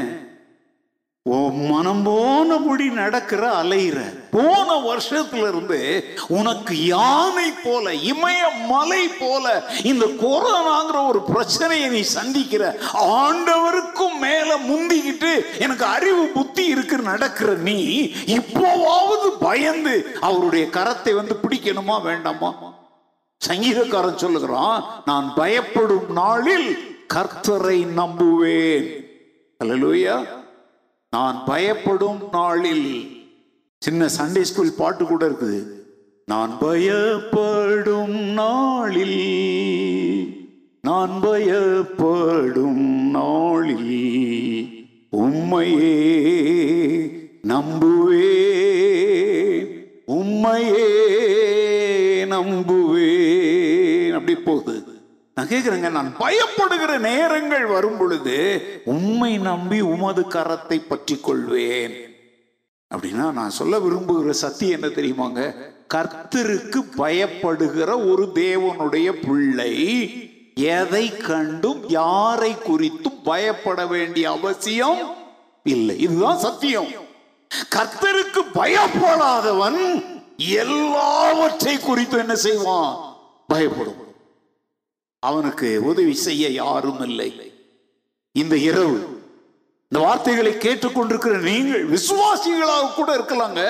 [1.26, 3.98] ஓ மனம் போனபடி நடக்கிற அலையிற
[4.32, 5.80] போன வருஷத்துல இருந்து
[6.28, 9.46] உனக்கு யானை போல இமய மலை போல
[9.84, 12.64] இந்த கொரோனாங்கிற ஒரு பிரச்சனையை நீ சந்திக்கிற
[13.18, 17.78] ஆண்டவருக்கும் மேல முந்திக்கிட்டு எனக்கு அறிவு புத்தி இருக்கு நடக்கிற நீ
[18.28, 22.71] இப்போவாவது பயந்து அவருடைய கரத்தை வந்து பிடிக்கணுமா வேண்டாமா?
[23.48, 26.70] சங்கீதக்காரன் சொல்லுகிறான் நான் பயப்படும் நாளில்
[27.14, 28.88] கர்த்தரை நம்புவேன்.
[29.62, 30.18] அல்லேலூயா
[31.10, 32.88] நான் பயப்படும் நாளில்
[33.82, 35.60] சின்ன சண்டே ஸ்கூல் பாட்டு கூட இருக்குது.
[36.26, 39.22] நான் பயப்படும் நாளில்
[40.88, 42.86] நான் பயப்படும்
[43.18, 43.92] நாளில்
[45.24, 45.98] உம்மையே
[47.52, 48.30] நம்புவே
[50.18, 50.88] உம்மையே
[52.36, 53.01] நம்புவேன்.
[55.42, 61.96] நான் கேட்குறேங்க நான் பயப்படுகிற நேரங்கள் வரும் பொழுது உண்மை நம்பி உமது கரத்தை பற்றி கொள்வேன்
[62.96, 65.56] அப்படின்னா நான் சொல்ல விரும்புகிற சத்தியம் என்ன தெரியுமாங்க?
[65.94, 69.74] கர்த்தருக்கு பயப்படுகிற ஒரு தேவனுடைய பிள்ளை
[70.54, 75.16] எதை கண்டும் யாரை குறித்தும் பயப்பட வேண்டிய அவசியம்
[75.64, 76.00] இல்லை.
[76.00, 76.88] இதுதான் சத்தியம்.
[77.76, 80.06] கர்த்தருக்கு பயப்படாதவன்
[80.38, 83.16] எல்லாவற்றை குறித்து என்ன செய்வான்?
[83.48, 84.10] பயப்படும்.
[85.30, 87.32] அவனுக்கு உதவி செய்ய யாரும் இல்லை.
[88.36, 89.00] இந்த இரவு
[89.92, 93.62] இந்த வார்த்தைகளை கேட்டுக்கொண்டிருக்கிற நீங்கள் விசுவாசிகளாக கூட இருக்கலாங்க.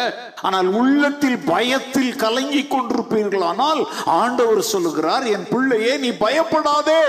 [0.47, 3.45] ஆனால் உள்ளத்தில் பயத்தில் கலங்கி கொண்டிருப்பீர்கள்.
[3.51, 3.81] ஆனால்
[4.19, 7.05] ஆண்டவர் சொல்லுகிறார் என் பிள்ளையே நீ பயப்படாதே.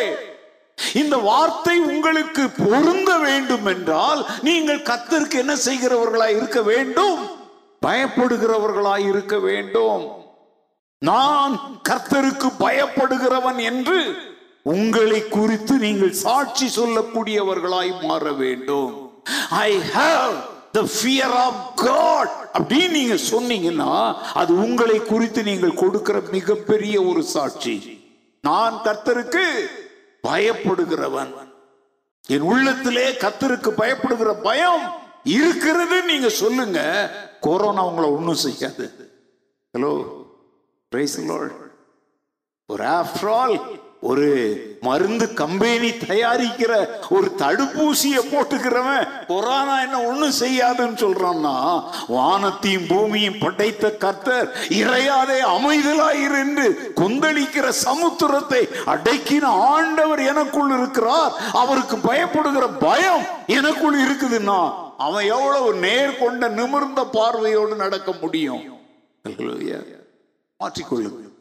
[1.03, 7.21] இந்த வார்த்தை உங்களுக்கு பொருந்த வேண்டும் என்றால் நீங்கள் கத்திற்கு என்ன செய்கிறவர்களாய் இருக்க வேண்டும்?
[7.87, 10.03] பயப்படுகிறவர்களாய் இருக்க வேண்டும்.
[11.03, 11.55] நான்
[11.89, 14.01] கர்த்தருக்கு பயப்படுகிறவன் என்று
[14.63, 19.23] உங்களை குறித்து நீங்கள் சாட்சி சொல்லக்கூடியவர்களாய் மாற வேண்டும்.
[19.51, 20.35] I have
[20.73, 27.77] the fear of God அப்படின்னு நீங்க சொன்னீங்கன்னா அது உங்களை குறித்து நீங்கள் கொடுக்கிற மிகப்பெரிய ஒரு சாட்சி.
[28.41, 29.45] நான் கர்த்தருக்கு
[30.29, 31.33] பயப்படுகிறவன்.
[32.27, 34.85] என் உள்ளத்திலே கத்தருக்கு பயப்படுகிற பயம்
[35.25, 36.81] இருக்கிறது நீங்க சொல்லுங்க.
[37.41, 38.87] கொரோனா உங்களை ஒன்றும் செய்யாது.
[39.79, 39.93] ஹலோ
[40.89, 41.61] பிரைஸ் லார்ட்
[42.67, 43.57] ஒரு ஆஃப்டர் ஆல்
[44.09, 44.29] ஒரு
[44.81, 46.73] மருந்து கம்பெனி தயாரிக்கிற
[47.11, 51.55] ஒரு தடுப்பூசியை போட்டுக்கிறவன் கொரோனா என்ன ஒண்ணும் செய்யாதுன்னு சொல்றான்னா
[52.09, 61.33] வானத்தையும் பூமியும் படைத்த கர்த்தர் இறையாதே அமைதலாயிரு என்று கொந்தளிக்கிற சமுத்திரத்தை அடக்கின ஆண்டவர் எனக்குள் இருக்கிறார்.
[61.53, 64.61] அவருக்கு பயப்படுகிற பயம் எனக்குள் இருக்குதுன்னா
[64.99, 68.65] அவன் எவ்வளவு நேர் கொண்ட நிமிர்ந்த பார்வையோடு நடக்க முடியும்?
[70.61, 71.32] மாற்றிக்கொள்ளுங்கள்.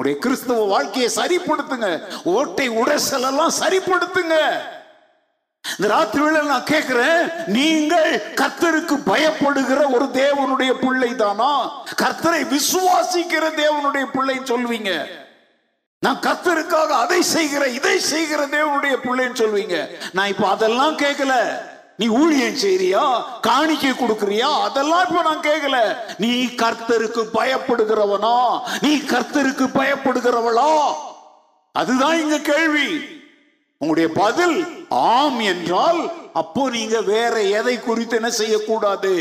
[0.00, 1.88] உடைய கிறிஸ்தவ வாழ்க்கையை சரிப்படுத்துங்க.
[2.24, 4.36] ஓட்டை உடைசல் எல்லாம் சரிப்படுத்துங்க.
[5.76, 7.22] இந்த ராத்திரி நான் கேட்கிறேன்
[7.56, 11.50] நீங்கள் கர்த்தருக்கு பயப்படுகிற ஒரு தேவனுடைய பிள்ளை தானா
[12.02, 14.92] கர்த்தரை விசுவாசிக்கிற தேவனுடைய பிள்ளை சொல்வீங்க.
[16.06, 19.76] நான் கர்த்தருக்காக அதை செய்கிற இதை செய்கிற தேவனுடைய பிள்ளைன்னு சொல்வீங்க.
[20.12, 21.34] நான் இப்ப அதெல்லாம் கேட்கல
[22.00, 23.22] நீ ஊழியம் செய்றியா?
[23.40, 24.50] காணிக்கை கொடுக்கறியா?
[24.62, 28.60] அதெல்லாம் இப்ப நான் கேட்கல நீ கர்த்தருக்கு பயப்படுகிறவனா?
[28.80, 30.70] நீ கர்த்தருக்கு பயப்படுகிறவளா?
[31.72, 33.04] அதுதான் இங்க கேள்வி.
[33.78, 39.14] உங்களுடைய பதில் ஆம் என்றால் அப்போ நீங்க வேற எதை குறித்து என்ன செய்யக்கூடாது?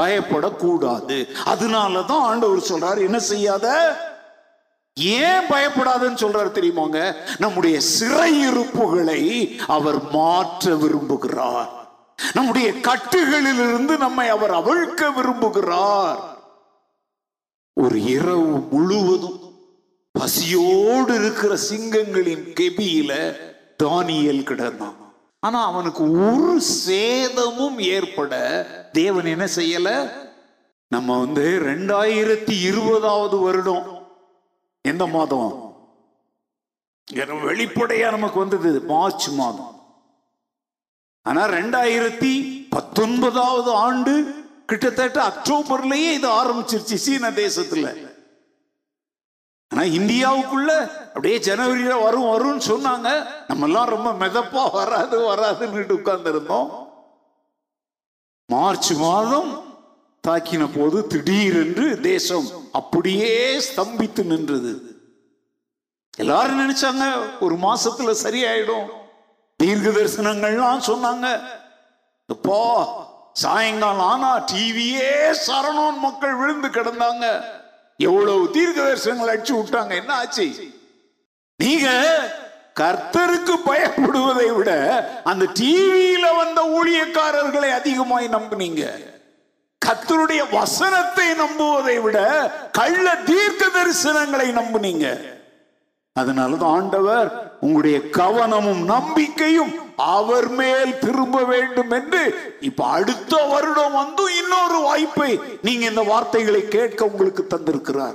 [0.00, 1.28] பயப்படக்கூடாது.
[1.46, 3.66] அதனாலதான் ஆண்டவர் சொல்றாரு என்ன செய்யாத?
[4.94, 7.14] ஏன் பயப்படாதுன்னு சொல்றாரு தெரியுமாங்க?
[7.38, 9.22] நம்முடைய சிறையிருப்புகளை
[9.66, 11.78] அவர் மாற்ற விரும்புகிறார்.
[12.32, 16.18] நம்முடைய கட்டுகளிலிருந்து நம்மை அவர் அவிழ்க்க விரும்புகிறார்.
[17.72, 19.40] ஒரு இரவு முழுவதும்
[20.10, 23.36] பசியோடு இருக்கிற சிங்கங்களின் கெபியில
[23.82, 24.94] தானியல் கிடந்தான்.
[25.40, 30.10] ஆனா அவனுக்கு ஒரு சேதமும் ஏற்பட தேவன் என்ன செய்யல?
[30.88, 34.06] நம்ம வந்து ரெண்டாயிரத்தி இருபதாவது வருடம்.
[34.80, 35.74] எந்த மாதம்?
[37.14, 39.79] வெளிப்படையா நமக்கு வந்தது மார்ச் மாதம்.
[41.22, 44.34] ஆனா ரெண்டாயிரத்தி பத்தொன்பதாவது ஆண்டு
[44.66, 48.14] கிட்டத்தட்ட அக்டோபர்லயே இது ஆரம்பிச்சிருச்சு சீன தேசத்துல.
[49.68, 53.26] ஆனா இந்தியாவுக்குள்ள அப்படியே ஜனவரியில வரும் வரும்னு சொன்னாங்க.
[53.48, 56.88] நம்ம எல்லாம் ரொம்ப மெதப்பா வராது வராதுன்னு உட்கார்ந்துருந்தோம்.
[58.46, 59.78] மார்ச் மாதம்
[60.28, 64.98] தாக்கின போது திடீரென்று தேசம் அப்படியே ஸ்தம்பித்து நின்றது.
[66.16, 68.86] எல்லாரும் நினைச்சாங்க ஒரு மாசத்துல சரியாயிடும்.
[69.60, 71.28] தீர்க்க தரிசனங்கள்லாம் சொன்னாங்க.
[72.28, 72.58] இப்போ
[73.42, 75.10] சாயங்காலம் ஆனா டிவியே
[75.46, 77.26] சரணோன் மக்கள் விழுந்து கிடந்தாங்க.
[77.96, 80.46] எவ்வளவு தீர்க்க தரிசனங்கள் அடிச்சு விட்டாங்க என்ன ஆச்சு?
[81.56, 81.88] நீங்க
[82.80, 84.70] கர்த்தருக்கு பயப்படுவதை விட
[85.30, 88.84] அந்த டிவியில வந்த ஊழியக்காரர்களை அதிகமாய் நம்புனீங்க.
[89.86, 92.18] கர்த்தருடைய வசனத்தை நம்புவதை விட
[92.78, 95.06] கள்ள தீர்க்க தரிசனங்களை நம்புனீங்க.
[96.16, 104.78] அதனாலதான் ஆண்டவர் உங்களுடைய கவனமும் நம்பிக்கையும் அவர் மேல் திரும்ப வேண்டும் என்று இப்ப அடுத்த வருடம் வந்து இன்னொரு
[104.80, 108.14] வாய்ப்பை நீங்க இந்த வார்த்தைகளை கேட்க உங்களுக்கு தந்திருக்கிறார்.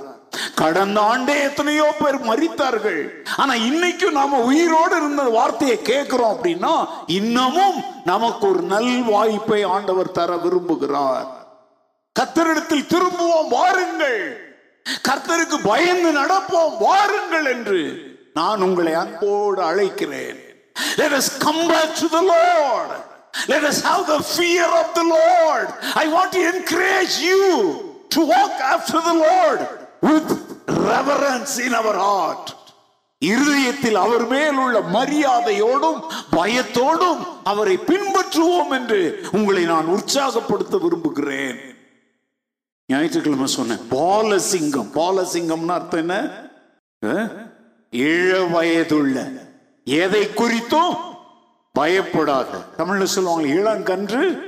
[0.54, 3.02] கடந்த ஆண்டே எத்தனையோ பேர் மறித்தார்கள்
[3.36, 10.34] ஆனா இன்னைக்கும் நாம உயிரோடு இருந்த வார்த்தையை கேட்கிறோம் அப்படின்னா இன்னமும் நமக்கு ஒரு நல் வாய்ப்பை ஆண்டவர் தர
[10.34, 11.28] விரும்புகிறார்.
[12.20, 14.20] கத்தரிடத்தில் திரும்புவோம் வாருங்கள்.
[15.08, 18.14] கர்த்தருக்கு பயந்து நடப்போம் வாருங்கள் என்று.
[18.36, 20.40] நான் உங்களை அன்போடு அழைக்கிறேன்
[20.96, 22.90] Let us come back to the Lord.
[23.48, 25.66] Let us have the fear of the Lord.
[25.94, 27.40] I want to encourage you
[28.10, 29.60] to walk after the Lord
[30.02, 30.26] with
[30.88, 32.44] reverence in our heart.
[33.22, 36.00] இருதயத்தில் அவர் மேல் உள்ள மரியாதையோடும்
[36.36, 39.00] பயத்தோடும் அவரை பின்பற்றுவோம் என்று
[39.32, 41.58] உங்களை நான் உற்சாகப்படுத்த விரும்புகிறேன்
[42.88, 46.18] ஞாயிற்றுக்கிழமை சொன்னேன் பாலசிங்கம் பாலசிங்கம்னு அர்த்தம் என்ன
[47.96, 49.32] இள வயதுள்ள
[49.84, 50.96] எதை குறித்தும்
[51.72, 52.58] பயப்படாத.
[52.76, 54.40] தமிழ்ல சொல்லுவாங்க இளங்கன்று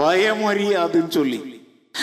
[0.00, 1.62] பயமறியாதுன்னு சொல்லி.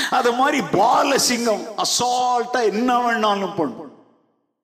[0.09, 3.91] அது மாதிரி பாலசிங்கம் அசால்ட்டா என்ன வேணாலும் பண்ணும்.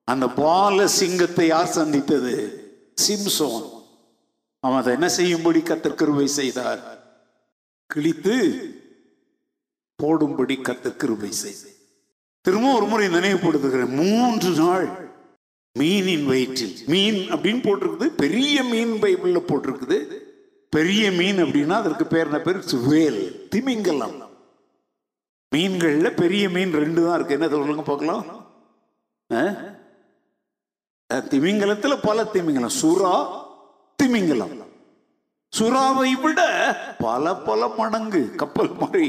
[0.03, 2.35] அந்த பாலசிங்கத்தை யார் சந்தித்தது?
[3.07, 3.69] சிம்சோன்.
[4.59, 6.79] அவன் அதை என்ன செய்யும்படி கத்தர் கிருபை செய்தார்?
[7.85, 8.35] கிழித்து
[9.95, 11.75] போடும்படி கத்தர் கிருபை செய்தார்.
[12.41, 13.89] திரும்ப ஒரு முறை நினைவுபடுத்துகிறேன்.
[13.89, 15.06] மூன்று நாள்
[15.79, 16.75] மீனின் வயிற்றில்.
[16.87, 18.05] மீன் அப்படின்னு போட்டிருக்குது.
[18.23, 19.99] பெரிய மீன் பைபிளில் போட்டிருக்குது.
[20.69, 22.39] பெரிய மீன் அப்படின்னா அதற்கு பேர் என்ன?
[22.39, 24.17] பேர் சுவேல் திமிங்கலம்.
[25.55, 27.33] மீன்களில் பெரிய மீன் ரெண்டு தான் இருக்கு.
[27.33, 28.25] என்ன சொல்லுங்க பார்க்கலாம்?
[31.09, 32.77] திமிங்கலத்தில் பல திமிங்கலம்.
[32.81, 33.27] சுறா
[33.95, 34.65] திமிங்கலம்.
[35.57, 36.41] சுறாவை விட
[36.99, 39.07] பல பல மடங்கு கப்பல் மாதிரி.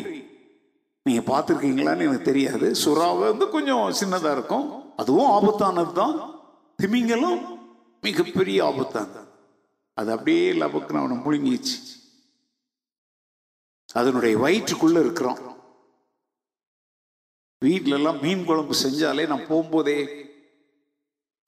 [1.03, 2.75] நீங்க பார்த்துருக்கீங்களான்னு எனக்கு தெரியாது.
[2.85, 4.67] சுறாவை வந்து கொஞ்சம் சின்னதா இருக்கும்.
[4.97, 6.15] அதுவும் ஆபத்தானது தான்
[6.79, 7.41] திமிங்கலம்
[8.03, 9.23] மிகப்பெரிய ஆபத்தானது
[9.97, 11.77] அது அப்படியே லபக்குன்னு அவனை முழுங்கிச்சு
[13.95, 15.41] அதனுடைய வயிற்றுக்குள்ள இருக்கிறோம்
[17.63, 19.97] வீட்டிலலாம் மீன் குழம்பு செஞ்சாலே நான் போகும்போதே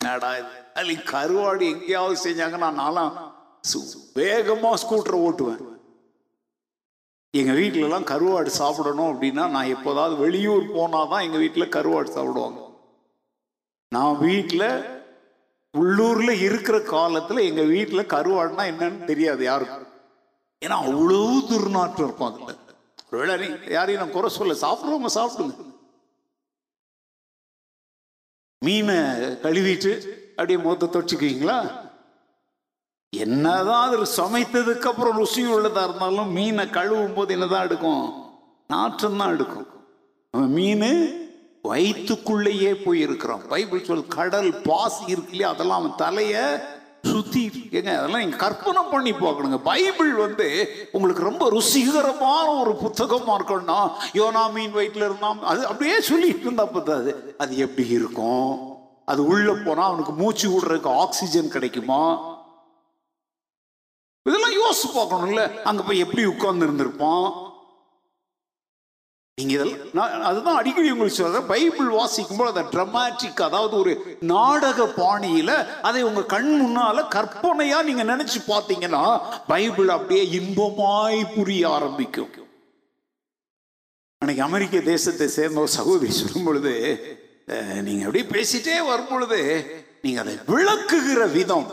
[0.00, 0.48] என்னடா இது?
[0.74, 3.12] அல்லி கருவாடு எங்கேயாவது செஞ்சாங்கன்னா நான்லாம்
[3.64, 3.86] சு-
[4.76, 5.60] ஸ்கூட்டரை ஓட்டுவேன்.
[7.34, 12.60] எங்கள் வீட்டிலலாம் கருவாடு சாப்பிடணும் அப்படின்னா நான் எப்போதாவது வெளியூர் போனால் தான் எங்கள் வீட்டில் கருவாடு சாப்பிடுவாங்க.
[13.92, 14.66] நான் வீட்டில்
[15.74, 19.86] உள்ளூர்ல இருக்கிற காலத்துல எங்க வீட்டுல கருவாடுனா என்னன்னு தெரியாது யாருக்கும்.
[20.62, 22.54] ஏன்னா அவ்வளவு துர்நாற்றம் இருக்கும் அதுல.
[23.10, 25.54] ஒருவேளை நீ யாரையும் நான் குறை சொல்ல சாப்பிட்றவங்க சாப்பிடுங்க.
[28.62, 28.96] மீனை
[29.44, 29.92] கழுவிட்டு
[30.36, 31.58] அப்படியே மொத்த தொச்சுக்குவீங்களா
[33.12, 38.04] என்னதான் அது சமைத்ததுக்கு அப்புறம் ருசி உள்ளதா இருந்தாலும் மீனை கழுவும் போது என்னதான் எடுக்கும்?
[38.70, 39.66] நாற்றம் தான் எடுக்கும்
[40.54, 40.90] மீன்
[41.62, 43.46] வயிற்றுக்குள்ளேயே போயிருக்கிறான்.
[43.48, 46.44] பைபிள் சொல் கடல் பாசி இருக்கு இல்லையா அதெல்லாம் அவன் தலையை
[47.02, 49.58] சுத்தி ஏங்க அதெல்லாம் நீங்க கற்பனை பண்ணி பார்க்கணுங்க.
[49.62, 56.40] பைபிள் வந்து உங்களுக்கு ரொம்ப ருசிகரமான ஒரு புத்தகமா இருக்கணும்னா யோனா மீன் வயிற்றுல இருந்தான் அது அப்படியே சொல்லிட்டு
[56.40, 57.34] இருந்தா பத்தாது.
[57.38, 58.78] அது எப்படி இருக்கும்?
[59.04, 62.28] அது உள்ள போனா அவனுக்கு மூச்சு விடுறதுக்கு ஆக்சிஜன் கிடைக்குமா?
[64.22, 65.62] இதெல்லாம் யோசிச்சு பார்க்கணும்ல.
[65.62, 67.48] அங்க போய் எப்படி உட்கார்ந்து இருந்திருப்பான்?
[69.40, 73.92] நீங்க இதெல்லாம் நான் அதுதான் அடிக்கடி உங்களுக்கு சொல்கிறேன் பைபிள் வாசிக்கும்போது அதை ட்ரமாட்டிக் அதாவது ஒரு
[74.32, 75.50] நாடக பாணியில
[75.88, 79.02] அதை உங்க கண் முன்னால கற்பனையா நீங்க நினைச்சு பார்த்தீங்கன்னா
[79.52, 82.32] பைபிள் அப்படியே இன்பமாய் புரிய ஆரம்பிக்கும்.
[84.22, 86.72] அன்னைக்கு அமெரிக்க தேசத்தை சேர்ந்த ஒரு சகோதரி சொல்லும் பொழுது
[87.46, 89.38] நீங்கள் நீங்க அப்படியே பேசிட்டே வரும் பொழுது
[90.02, 91.66] நீங்க அதை விளக்குகிற விதம்.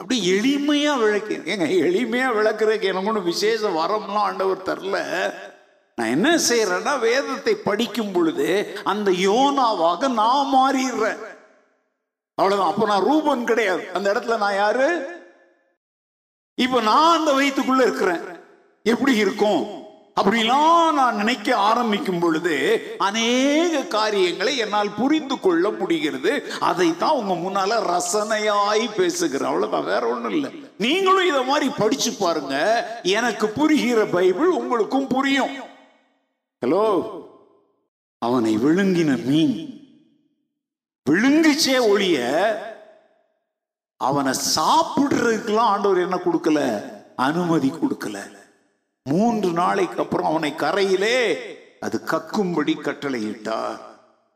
[0.00, 4.98] அப்படி எளிமையா விளக்கு ஏங்க எளிமையா விளக்குறதுக்கு எனக்கு ஒன்று விசேஷ வரம்லாம் ஆண்டவர் தரல.
[5.96, 11.18] நான் என்ன செய்யறேன்னா வேதத்தை படிக்கும் பொழுது அந்த யோனாவாக நான் மாறிடுறேன்.
[12.34, 12.72] அவ்வளவுதான்.
[12.72, 13.88] அப்ப நான் ரூபன் கிடையாது.
[13.92, 15.06] அந்த இடத்துல நான் யாரு?
[16.54, 18.20] இப்ப நான் அந்த வயிற்றுக்குள்ள இருக்கிறேன்.
[18.82, 19.80] எப்படி இருக்கும்?
[20.20, 26.52] அப்படிலாம் நான் நினைக்க ஆரம்பிக்கும் பொழுது அநேக காரியங்களை என்னால் புரிந்து கொள்ள முடிகிறது.
[26.60, 29.48] அதைத்தான் உங்க முன்னால ரசனையாய் பேசுகிறேன்.
[29.48, 29.84] அவ்வளவுதான்.
[29.84, 30.64] வேற ஒண்ணும் இல்லை.
[30.78, 32.86] நீங்களும் இதை மாதிரி படிச்சு பாருங்க.
[33.02, 35.70] எனக்கு புரிகிற பைபிள் உங்களுக்கும் புரியும்.
[36.62, 36.82] ஹலோ
[38.18, 39.54] அவனை விழுங்கின மீன்.
[41.10, 42.18] விழுங்குச்சே ஒழிய
[43.96, 46.60] அவனை சாப்பிடுறதுக்கெல்லாம் ஆண்டவர் என்ன கொடுக்கல?
[47.16, 48.18] அனுமதி கொடுக்கல.
[49.02, 51.18] மூன்று நாளைக்கு அப்புறம் அவனை கரையிலே
[51.80, 53.80] அது கக்கும்படி கட்டளையிட்டார்.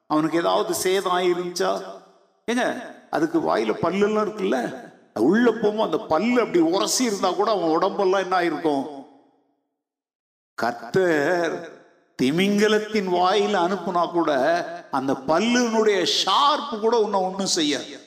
[0.07, 1.73] அவனுக்கு ஏதாவது சேதம் ஆயிருந்துச்சா
[2.51, 2.67] ஏங்க
[3.11, 4.59] அதுக்கு வாயில பல்லெல்லாம் இருக்குல்ல?
[5.15, 8.85] உள்ள போகும்போது அந்த பல்லு அப்படி உரசி இருந்தா கூட அவன் உடம்பெல்லாம் என்ன ஆயிருக்கும்?
[10.63, 11.76] கத்தர்
[12.23, 14.31] திமிங்கலத்தின் வாயில அனுப்புனா கூட
[14.91, 18.05] அந்த பல்லுனுடைய ஷார்ப்பு கூட உன்னை ஒன்றும் செய்யாது.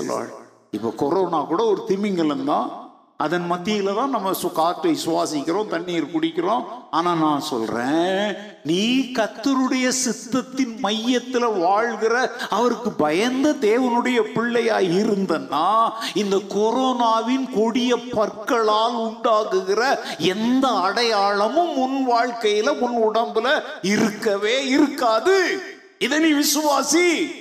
[0.71, 2.80] இப்போ கொரோனா கூட ஒரு திமிங்கலம் தான்
[3.21, 6.63] அதன் மத்தியில தான் நம்ம சு- காற்றை சுவாசிக்கிறோம் தண்ணீர் குடிக்கிறோம்.
[6.91, 17.49] ஆனா நான் சொல்றேன் நீ கத்தருடைய சித்தத்தின் மையத்துல வாழ்கிற அவருக்கு பயந்த தேவனுடைய பிள்ளையாய் இருந்தன்னா இந்த கொரோனாவின்
[17.53, 25.61] கொடிய பற்களால் உண்டாகுகிற எந்த அடையாளமும் உன் வாழ்க்கையில உன் உடம்புல இருக்கவே இருக்காது.
[25.99, 27.31] இதை நீ விசுவாசி.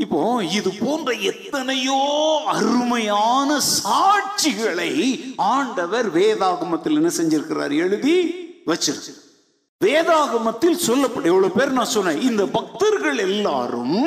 [0.00, 1.98] இப்போ இது போன்ற எத்தனையோ
[2.46, 4.92] அருமையான சாட்சிகளை
[5.36, 7.74] ஆண்டவர் வேதாகமத்தில் என்ன செஞ்சிருக்கிறார்?
[7.76, 8.16] எழுதி
[8.66, 9.12] வச்சிருக்கு
[9.84, 12.20] வேதாகமத்தில் சொல்லப்பட்ட எவ்வளவு பேர் நான் சொன்னேன்.
[12.20, 14.00] இந்த பக்தர்கள் எல்லாரும்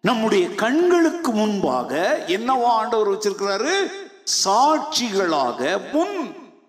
[0.00, 3.74] நம்முடைய கண்களுக்கு முன்பாக என்னவா ஆண்டவர் வச்சிருக்கிறாரு?
[4.44, 6.16] சாட்சிகளாக முன்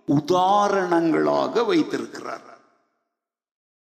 [0.06, 2.51] உதாரணங்களாக வைத்திருக்கிறார்.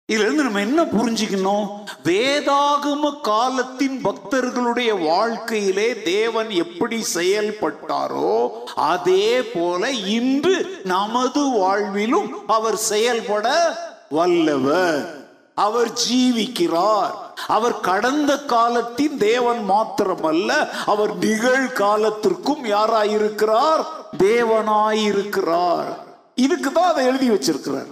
[0.06, 1.66] இதுல இருந்து நம்ம என்ன புரிஞ்சுக்கணும்?
[2.04, 13.76] வேதாகம காலத்தின் பக்தர்களுடைய வாழ்க்கையிலே தேவன் எப்படி செயல்பட்டாரோ அதே போல இன்று நமது வாழ்விலும் அவர் செயல்பட
[14.10, 15.20] வல்லவர்.
[15.54, 17.14] அவர் ஜீவிக்கிறார்.
[17.46, 23.84] அவர் கடந்த காலத்தின் தேவன் மாத்திரமல்ல அவர் நிகழ்காலத்திற்கும் யாராயிருக்கிறார்?
[24.18, 25.96] தேவனாயிருக்கிறார்.
[26.34, 27.91] இதுக்கு தான் அதை எழுதி வச்சிருக்கிறார்.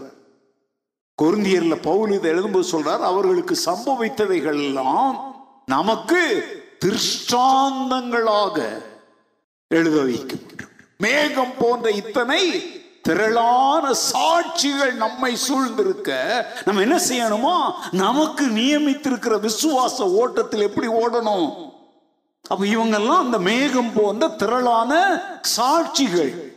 [1.20, 5.34] கொருந்தியர்ல பவுல் இதை எழுதும்போது சொல்றார் அவர்களுக்கு சம்பவித்தவைகள் எல்லாம்
[5.66, 6.44] நமக்கு
[6.84, 8.68] திருஷ்டாந்தங்களாக
[9.68, 10.40] எழுத வைக்கும்
[10.98, 12.64] மேகம் போன்ற இத்தனை
[13.02, 16.10] திரளான சாட்சிகள் நம்மை சூழ்ந்திருக்க
[16.64, 17.72] நம்ம என்ன செய்யணுமா?
[17.90, 21.72] நமக்கு நியமித்திருக்கிற விசுவாச ஓட்டத்தில் எப்படி ஓடணும்?
[22.48, 25.22] அப்ப இவங்கெல்லாம் அந்த மேகம் போன்ற திரளான
[25.56, 26.49] சாட்சிகள்.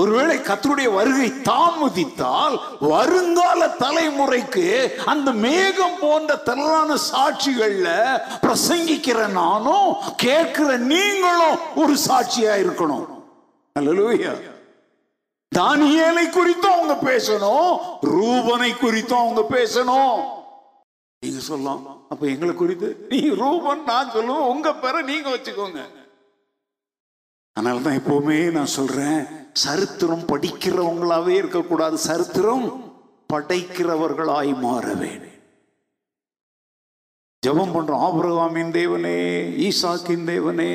[0.00, 11.58] ஒருவேளை கத்தருடைய வருகை தாமதித்தால் வருங்கால தலைமுறைக்கு அந்த மேகம் போன்ற திரளான சாட்சிகள்ல பிரசங்கிக்கிற நானும் கேட்கிற நீங்களும்
[11.74, 13.06] ஒரு சாட்சியா இருக்கணும்.
[13.80, 14.40] அல்லேலூயா.
[15.56, 20.22] தானியலை குறித்தும் அவங்க பேசணும் ரூபனை குறித்தும் அவங்க பேசணும்.
[21.20, 22.06] நீங்க சொல்லலாம்.
[22.08, 24.48] அப்ப எங்களை குறித்து நீ ரூபன் நான் சொல்லுவோம்.
[24.48, 25.95] உங்க பேரை நீங்க வச்சுக்கோங்க.
[27.56, 31.98] அதனால தான் எப்பவுமே நான் சொல்றேன் சரித்திரம் படிக்கிறவங்களாவே இருக்கக்கூடாது.
[31.98, 32.66] சரித்திரம்
[33.32, 35.34] படைக்கிறவர்களாய் மாற வேண்டும்.
[37.40, 39.16] ஜபம் பண்றோம் ஆபிரகாமின் தேவனே
[39.66, 40.72] ஈசாக்கின் தேவனே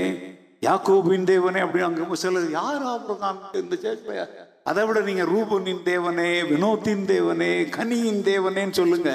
[0.62, 3.40] யாக்கோபின் தேவனே அப்படின்னு அங்க சிலர் யார் ஆபிரகாம்?
[3.54, 4.28] இந்த சேர்க்கல
[4.64, 9.12] அதை விட நீங்க ரூபனின் தேவனே வினோத்தின் தேவனே கனியின் தேவனேன்னு சொல்லுங்க.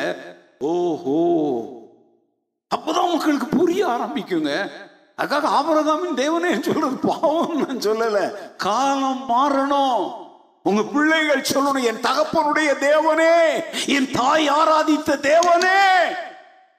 [0.58, 1.18] ஓஹோ.
[2.74, 4.70] அப்பதான் மக்களுக்கு புரிய ஆரம்பிக்குங்க.
[5.22, 8.32] அதுக்காக ஆபரகாமின் தேவனே சொல்றது பாவம் நான் சொல்லல.
[8.56, 10.24] காலம் மாறணும்.
[10.62, 16.14] உங்க பிள்ளைகள் சொல்லணும் என் தகப்பனுடைய தேவனே என் தாய் ஆராதித்த தேவனே.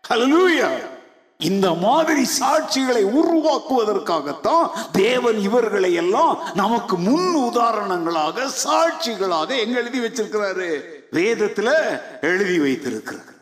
[0.10, 0.70] ஹalleluya
[1.38, 10.82] இந்த மாதிரி சாட்சிகளை உருவாக்குவதற்காகத்தான் தேவன் இவர்களை எல்லாம் நமக்கு முன் உதாரணங்களாக சாட்சிகளாக எங்க எழுதி வச்சிருக்கிறாரு?
[11.12, 13.36] வேதத்துல எழுதி வைத்திருக்கிறார்.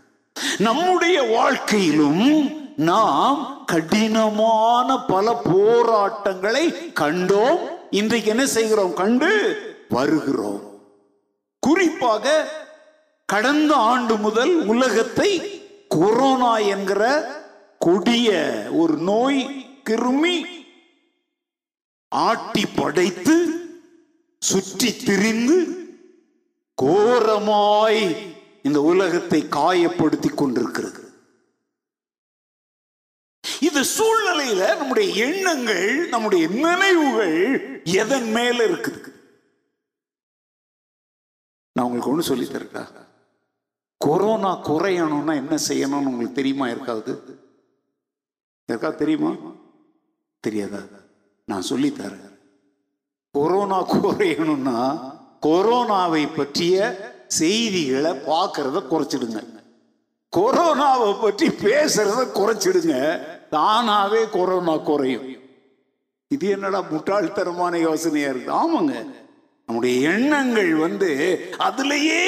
[0.57, 7.59] நம்முடைய வாழ்க்கையிலும் நாம் கடினமான பல போராட்டங்களை கண்டோம்.
[7.89, 8.93] இன்றைக்கு என்ன செய்கிறோம்?
[8.93, 9.57] கண்டு
[9.89, 10.61] வருகிறோம்.
[11.59, 12.49] குறிப்பாக
[13.25, 17.31] கடந்த ஆண்டு முதல் உலகத்தை கொரோனா என்கிற
[17.79, 20.43] கொடிய ஒரு நோய் கிருமி
[22.07, 23.49] ஆட்டி படைத்து
[24.39, 25.87] சுற்றி திரிந்து
[26.81, 28.15] கோரமாய்
[28.63, 31.04] இந்த உலகத்தை காயப்படுத்தி கொண்டிருக்கிறது.
[33.59, 39.13] இந்த சூழ்நிலையில நம்முடைய எண்ணங்கள் நம்முடைய நினைவுகள் எதன் மேல இருக்குது?
[41.71, 42.87] நான் உங்களுக்கு ஒண்ணு சொல்லி தருக்கா
[43.97, 47.39] கொரோனா குறையணும்னா என்ன செய்யணும்னு உங்களுக்கு தெரியுமா இருக்காது
[48.65, 49.35] இருக்கா தெரியுமா?
[50.39, 50.77] தெரியாதா?
[51.45, 52.39] நான் சொல்லி தரேன்.
[53.31, 55.09] கொரோனா குறையணும்னா
[55.41, 56.77] கொரோனாவை பற்றிய
[57.27, 59.63] செய்திகளை பார்க்கறத குறைச்சிடுங்க.
[60.37, 62.95] கொரோனாவை பற்றி பேசுறத குறைச்சிடுங்க.
[63.55, 65.27] தானாவே கொரோனா குறையும்.
[66.27, 68.51] இது என்னடா முட்டாள்தனமான யோசனையா இருக்கு?
[68.53, 68.95] ஆமாங்க.
[69.65, 71.09] நம்முடைய எண்ணங்கள் வந்து
[71.59, 72.25] அதுலயே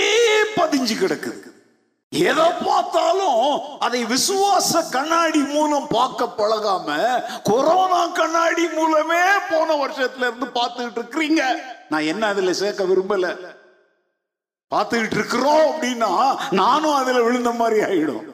[0.56, 1.46] பதிஞ்சு கிடக்குது.
[2.10, 6.88] எதை பார்த்தாலும் அதை விசுவாச கண்ணாடி மூலம் பார்க்க பழகாம
[7.44, 11.44] கொரோனா கண்ணாடி மூலமே போன வருஷத்துல இருந்து பார்த்துக்கிட்டு இருக்கிறீங்க.
[11.90, 13.56] நான் என்ன அதுல சேர்க்க விரும்பல?
[14.76, 18.26] பார்த்துக்கிட்டு இருக்கிறோம் அப்படின்னா நானும் அதுல விழுந்த மாதிரி ஆயிடும்.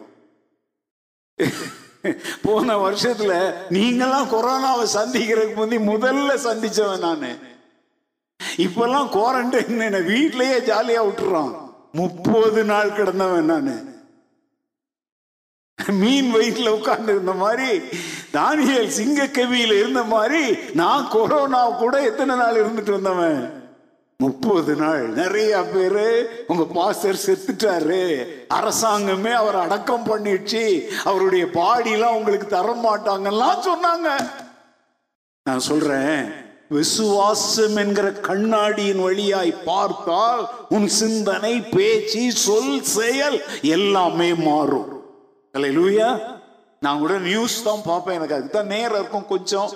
[2.41, 7.37] போன வருஷத்துல நீங்கெல்லாம் கொரோனாவை சந்திக்கிறதுக்கு முந்தி முதல்ல சந்திச்சவன் நான்.
[8.57, 11.71] இப்பெல்லாம் குவாரண்டைன் என்ன வீட்லயே ஜாலியா விட்டுறான்.
[11.91, 13.91] முப்பது நாள் கிடந்தவன் நானு.
[15.87, 17.79] மீன் வயிற்றுல உட்கார்ந்து இருந்த மாதிரி
[18.33, 23.62] தானியல் சிங்க கவியில இருந்த மாதிரி நான் கொரோனா கூட எத்தனை நாள் இருந்துட்டு வந்தவன்
[24.17, 25.07] முப்பது நாள்.
[25.07, 28.25] நிறைய பேரு உங்க பாஸ்டர் செத்துட்டாரு.
[28.53, 30.87] அரசாங்கமே அவர் அடக்கம் பண்ணிடுச்சு.
[31.03, 34.29] அவருடைய பாடிலாம் உங்களுக்கு தர மாட்டாங்கலாம் சொன்னாங்க.
[35.43, 36.31] நான் சொல்றேன்
[36.69, 45.05] விசுவாசம் என்கிற கண்ணாடியின் வழியாய் பார்த்தால் உன் சிந்தனை பேச்சு சொல் செயல் எல்லாமே மாறும்.
[45.57, 46.19] லூயா
[46.79, 48.15] நான் கூட நியூஸ் தான் பார்ப்பேன்.
[48.15, 49.69] எனக்கு அதுதான் நேரம் இருக்கும் கொஞ்சம்.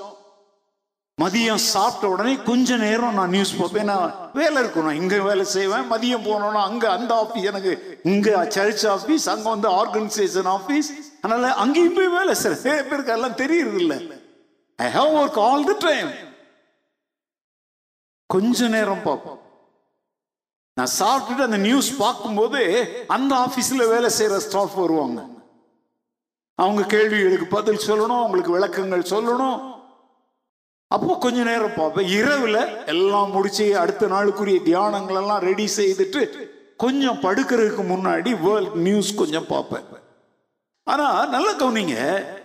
[1.21, 3.89] மதியம் சாப்பிட்ட உடனே கொஞ்ச நேரம் நான் நியூஸ் பார்ப்பேன்.
[3.91, 4.85] நான் வேலை இருக்கும்.
[4.87, 5.87] நான் இங்கே வேலை செய்வேன்.
[5.91, 7.71] மதியம் போனோம்னா அங்கே அந்த ஆஃபீஸ் எனக்கு
[8.11, 10.89] இங்கே சர்ச் ஆஃபீஸ் அங்கே வந்து ஆர்கனைசேஷன் ஆஃபீஸ்
[11.21, 13.97] அதனால அங்கேயும் போய் வேலை சார் நிறைய பேருக்கு எல்லாம் தெரியுறது இல்லை
[14.79, 16.11] I have work all the time
[18.35, 19.39] கொஞ்ச நேரம் பார்ப்போம்.
[20.77, 22.61] நான் சாப்பிட்டுட்டு அந்த நியூஸ் பார்க்கும்போது
[23.15, 25.19] அந்த ஆஃபீஸில் வேலை செய்கிற ஸ்டாஃப் வருவாங்க.
[26.59, 28.21] அவங்க கேள்விகளுக்கு பதில் சொல்லணும்.
[28.21, 29.57] அவங்களுக்கு விளக்கங்கள் சொல்லணும்.
[30.95, 36.21] அப்போ கொஞ்ச நேரம் பார்ப்பேன் இரவுல எல்லாம் முடிச்சு அடுத்த நாளுக்குரிய தியானங்கள் எல்லாம் ரெடி செய்துட்டு
[36.83, 39.87] கொஞ்சம் படுக்கிறதுக்கு முன்னாடி வேர்ல்ட் நியூஸ் கொஞ்சம் பார்ப்பேன்.
[40.83, 41.95] ஆனா நல்ல கவனிங்க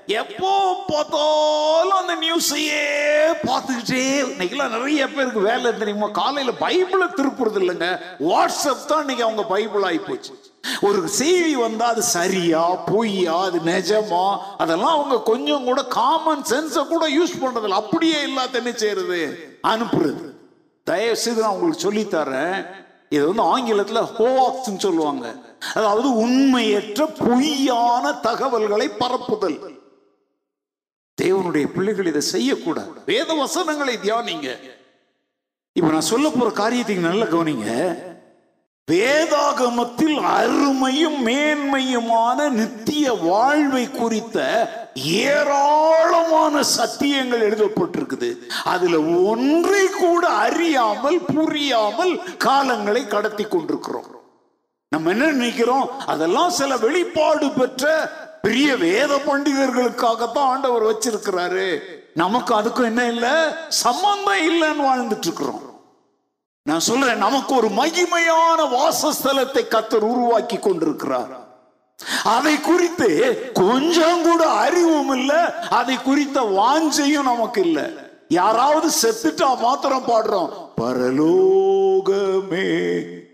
[0.06, 0.52] எப்போ
[0.86, 2.82] பார்த்தாலும் அந்த நியூஸையே
[3.48, 6.08] பார்த்துக்கிட்டே இன்னைக்கெல்லாம் நிறைய பேருக்கு வேலை தெரியுமா?
[6.20, 7.90] காலையில பைபிளை திருப்புறது இல்லைங்க.
[8.30, 10.32] வாட்ஸ்அப் தான் இன்னைக்கு அவங்க பைபிள் ஆகி போச்சு.
[10.80, 14.38] ஒரு செய்தி வந்தா அது சரியா பொய்யா அது நிஜமா?
[14.56, 17.68] அதெல்லாம் அவங்க கொஞ்சம் கூட காமன் சென்ஸை கூட யூஸ் பண்றதில்ல.
[17.68, 19.48] அப்படியே இல்லாத என்ன செய்யறது?
[19.62, 20.30] அனுப்புறது.
[20.84, 22.66] தயவு செய்து நான் உங்களுக்கு சொல்லித்தரேன்
[23.08, 25.34] இது வந்து ஆங்கிலத்தில் ஹோவாக்ஸ்ன்னு சொல்லுவாங்க.
[25.74, 29.80] அதாவது உண்மையற்ற பொய்யான தகவல்களை பரப்புதல்.
[31.22, 32.92] தேவனுடைய பிள்ளைகள் இதை செய்யக்கூடாது.
[33.06, 34.58] வேத வசனங்களை தியானிங்க.
[35.72, 38.10] இப்ப நான் சொல்ல போற காரியத்துக்கு நல்ல கவனிங்க.
[38.90, 44.38] வேதாகமத்தில் அருமையும் மேன்மையுமான நித்திய வாழ்வை குறித்த
[44.94, 48.36] ஏராளமான சத்தியங்கள் எழுதப்பட்டிருக்குது.
[48.64, 54.20] அதுல ஒன்றை கூட அறியாமல் புரியாமல் காலங்களை கடத்தி கொண்டிருக்கிறோம்.
[54.88, 55.90] நம்ம என்ன நினைக்கிறோம்?
[56.06, 58.10] அதெல்லாம் சில வெளிப்பாடு பெற்ற
[58.42, 61.78] பெரிய வேத பண்டிதர்களுக்காகத்தான் ஆண்டவர் வச்சிருக்கிறாரு.
[62.14, 63.56] நமக்கு அதுக்கும் என்ன இல்ல?
[63.68, 65.71] சம்பந்தம் இல்லைன்னு வாழ்ந்துட்டு இருக்கிறோம்.
[66.68, 71.32] நான் சொல்றேன் நமக்கு ஒரு மகிமையான வாசஸ்தலத்தை கத்தர் உருவாக்கி கொண்டிருக்கிறார்.
[72.24, 73.08] அதை குறித்து
[73.52, 75.32] கொஞ்சம் கூட அறிவும் இல்ல
[75.70, 77.80] அதை குறித்த வாஞ்சையும் நமக்கு இல்ல.
[78.28, 80.50] யாராவது செத்துட்டா மாத்திரம் பாடுறோம்
[80.80, 82.68] பரலோகமே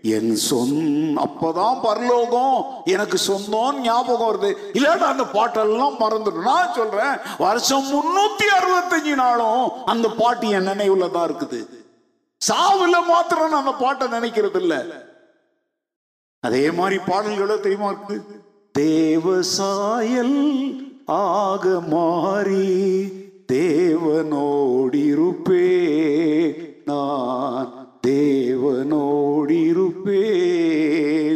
[0.01, 0.77] என் சொந்
[1.25, 4.51] அப்பதான் பரலோகம் எனக்கு சொந்தம் ஞாபகம் வருது.
[4.73, 6.47] இல்லாட்டா அந்த பாட்டெல்லாம் மறந்துடும்.
[6.51, 11.61] நான் சொல்றேன் வருஷம் முன்னூத்தி அறுபத்தஞ்சு நாளும் அந்த பாட்டு என் நினைவுல தான் இருக்குது.
[12.47, 14.77] சாவுல மாத்திரம் நான் அந்த பாட்டை நினைக்கிறது இல்லை
[16.39, 18.21] அதே மாதிரி பாடல்களோ தெரியுமா இருக்கு?
[18.79, 20.37] தேவசாயல்
[21.05, 23.05] ஆக மாறி
[23.53, 24.35] தேவனோடிருப்பே.
[26.85, 29.01] நான் தேவனோடிருப்பே.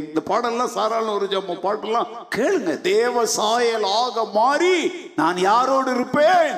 [0.08, 2.82] இந்த பாடல்லாம் சாராள ஒரு ஜம்ம பாட்டெல்லாம் கேளுங்க.
[2.82, 6.54] தேவ சாயல் ஆக மாறி நான் யாரோடு இருப்பேன்?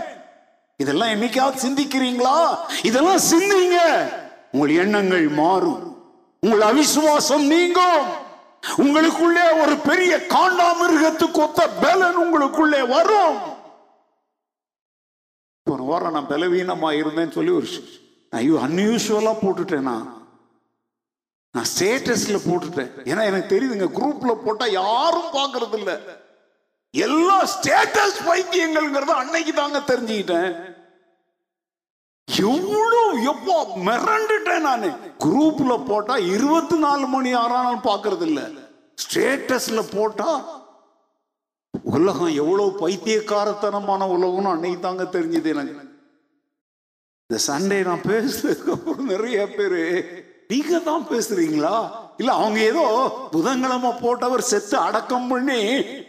[0.78, 2.58] இதெல்லாம் என்னைக்காவது சிந்திக்கிறீங்களா?
[2.84, 3.80] இதெல்லாம் சிந்திங்க.
[4.56, 5.82] உங்கள் எண்ணங்கள் மாறும்.
[6.44, 8.06] உங்கள் அவிசுவாசம் நீங்கும்.
[8.84, 13.40] உங்களுக்குள்ளே ஒரு பெரிய காண்டாமிருகத்துக்கு ஒத்த பலன் உங்களுக்குள்ளே வரும்.
[15.68, 17.68] ஒரு வாரம் நான் பலவீனமா இருந்தேன்னு சொல்லி ஒரு
[18.30, 19.88] ஐயோ அன்யூஷுவலா போட்டுட்டேன்?
[19.90, 20.06] நான்
[21.56, 22.92] நான் ஸ்டேட்டஸ்ல போட்டுட்டேன்.
[23.12, 25.96] ஏன்னா எனக்கு தெரியுதுங்க குரூப்ல போட்டா யாரும் பாக்குறது இல்லை
[26.94, 30.52] எல்லா ஸ்டேட்டஸ் பைத்தியங்கள்ங்கிறத அன்னைக்கு தாங்க தெரிஞ்சுக்கிட்டேன்.
[32.28, 33.02] எவ்வளோ
[33.32, 33.56] எப்போ
[33.88, 34.86] மிரண்டுட்டேன் நான்.
[35.20, 38.42] குரூப்ல போட்டா இருபத்தி நாலு மணி ஆறானாலும் பாக்குறது இல்ல
[38.98, 40.30] ஸ்டேட்டஸ்ல போட்டா
[41.94, 45.82] உலகம் எவ்வளவு பைத்தியக்காரத்தனமான உலகம்னு அன்னைக்கு தாங்க தெரிஞ்சது எனக்கு.
[47.30, 49.84] இந்த சண்டே நான் பேசுறதுக்கு அப்புறம் நிறைய பேரு
[50.48, 51.76] நீங்க தான் பேசுறீங்களா?
[52.18, 52.84] இல்ல அவங்க ஏதோ
[53.32, 55.60] புதன்கிழமை போட்டவர் செத்து அடக்கம் பண்ணி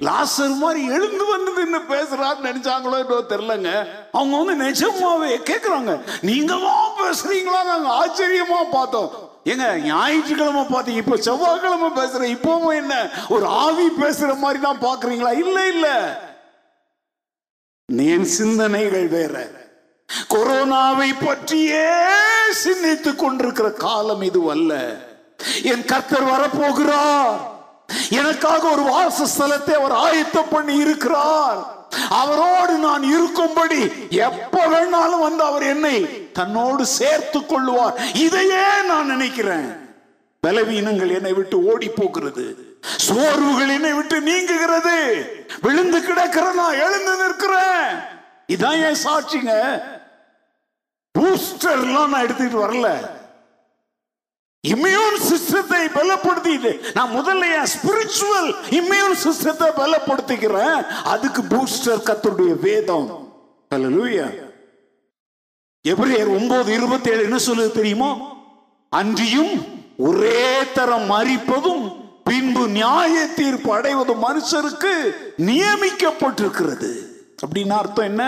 [0.01, 3.89] லாசர் மாதிரி எழுந்து வந்தது என்ன பேசுறாருன்னு நினைச்சாங்களோ என்னவோ தெரியலங்க.
[4.13, 6.01] அவங்க வந்து நிஜமாவே கேக்குறாங்க.
[6.21, 6.55] நீங்க
[6.99, 7.65] பேசுறீங்களா?
[7.65, 9.35] நாங்க ஆச்சரியமா பார்த்தோம்.
[9.45, 12.37] ஏங்க ஞாயிற்றுக்கிழமை பார்த்தீங்க இப்போ செவ்வாய்க்கிழமை பேசுறேன்.
[12.37, 15.89] இப்பவும் என்ன ஒரு ஆவி பேசுற மாதிரி தான் பாக்குறீங்களா இல்ல இல்ல.
[17.89, 19.65] என் சிந்தனைகள் வேற.
[20.35, 21.89] கொரோனாவை பற்றியே
[22.51, 24.73] சிந்தித்துக் கொண்டிருக்கிற காலம் இது அல்ல
[25.62, 27.37] என் கர்த்தர் வரப்போகிறார்.
[28.11, 31.74] எனக்காக ஒரு வாசஸ்தலத்தை அவர் ஆயத்தம் பண்ணி இருக்கிறார்.
[32.11, 38.14] அவரோடு நான் இருக்கும்படி எப்ப வேணாலும் வந்து அவர் என்னை தன்னோடு சேர்த்து கொள்வார்.
[38.14, 39.84] இதையே நான் நினைக்கிறேன்.
[40.47, 44.99] பலவீனங்கள் என்னை விட்டு ஓடி போகிறது சோர்வுகள் என்னை விட்டு நீங்குகிறது.
[45.61, 47.89] விழுந்து கிடக்கிற நான் எழுந்து நிற்கிறேன்.
[48.53, 49.82] இதான் என் சாட்சிங்க.
[51.18, 53.11] பூஸ்டர்லாம் நான் எடுத்துட்டு வரல.
[54.73, 60.87] இம்யூன் சிஸ்டத்தை பலப்படுத்திட்டு நான் முதல்ல என் ஸ்பிரிச்சுவல் இம்யூன் சிஸ்டத்தை பலப்படுத்திக்கிறேன்.
[61.05, 63.35] அதுக்கு பூஸ்டர் கத்தருடைய வேதம்.
[63.75, 64.45] ஹalleluya
[65.89, 68.17] எபிரேயர் ஒன்பது இருபத்தி ஏழு என்ன சொல்லுது தெரியுமா?
[68.89, 74.95] அன்றியும் ஒரே தரம் மறிப்பதும் பின்பு நியாய தீர்ப்பு அடைவதும் மனுஷருக்கு
[75.39, 77.06] நியமிக்கப்பட்டிருக்கிறது.
[77.47, 78.24] அப்படின்னு அர்த்தம் என்ன?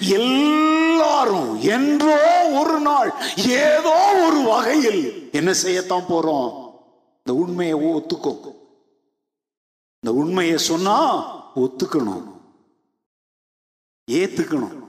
[0.00, 6.70] எல்லாரும் என்றோ ஒரு நாள் ஏதோ ஒரு வகையில் என்ன செய்யத்தான் போறோம்?
[7.16, 8.60] இந்த உண்மையை ஒத்துக்கோ
[10.00, 10.96] இந்த உண்மையை சொன்னா
[11.56, 12.30] ஒத்துக்கணும்.
[14.10, 14.80] ஏத்துக்கணும்.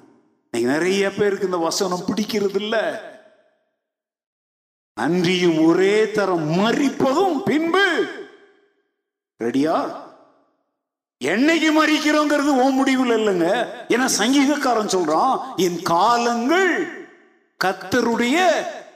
[0.52, 3.02] இன்னைக்கு நிறைய பேருக்கு இந்த வசனம் பிடிக்கிறது இல்ல
[4.94, 8.06] நன்றியும் ஒரே தரம் மறிப்பதும் பின்பு.
[9.44, 10.03] ரெடியா
[11.24, 13.68] என்னைக்கு மறிக்கிறோங்கிறது ஓ முடிவில் இல்லைங்க.
[13.88, 16.88] ஏன்னா சங்கீதக்காரன் சொல்றான் என் காலங்கள்
[17.64, 18.38] கத்தருடைய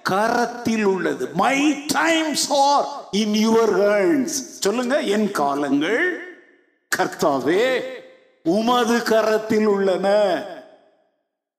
[0.02, 1.30] கரத்தில் உள்ளது.
[1.34, 6.36] My times are in your hands சொல்லுங்க என் காலங்கள்
[6.98, 7.82] கர்த்தாவே
[8.44, 10.08] உமது கரத்தில் உள்ளன.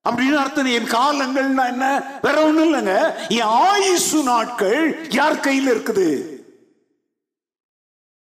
[0.08, 2.04] அப்படின்னு அர்த்தம் என் காலங்கள்னா என்ன?
[2.22, 3.14] வேற ஒண்ணும் இல்லைங்க.
[3.28, 6.36] என் ஆயுசு நாட்கள் யார் கையில் இருக்குது?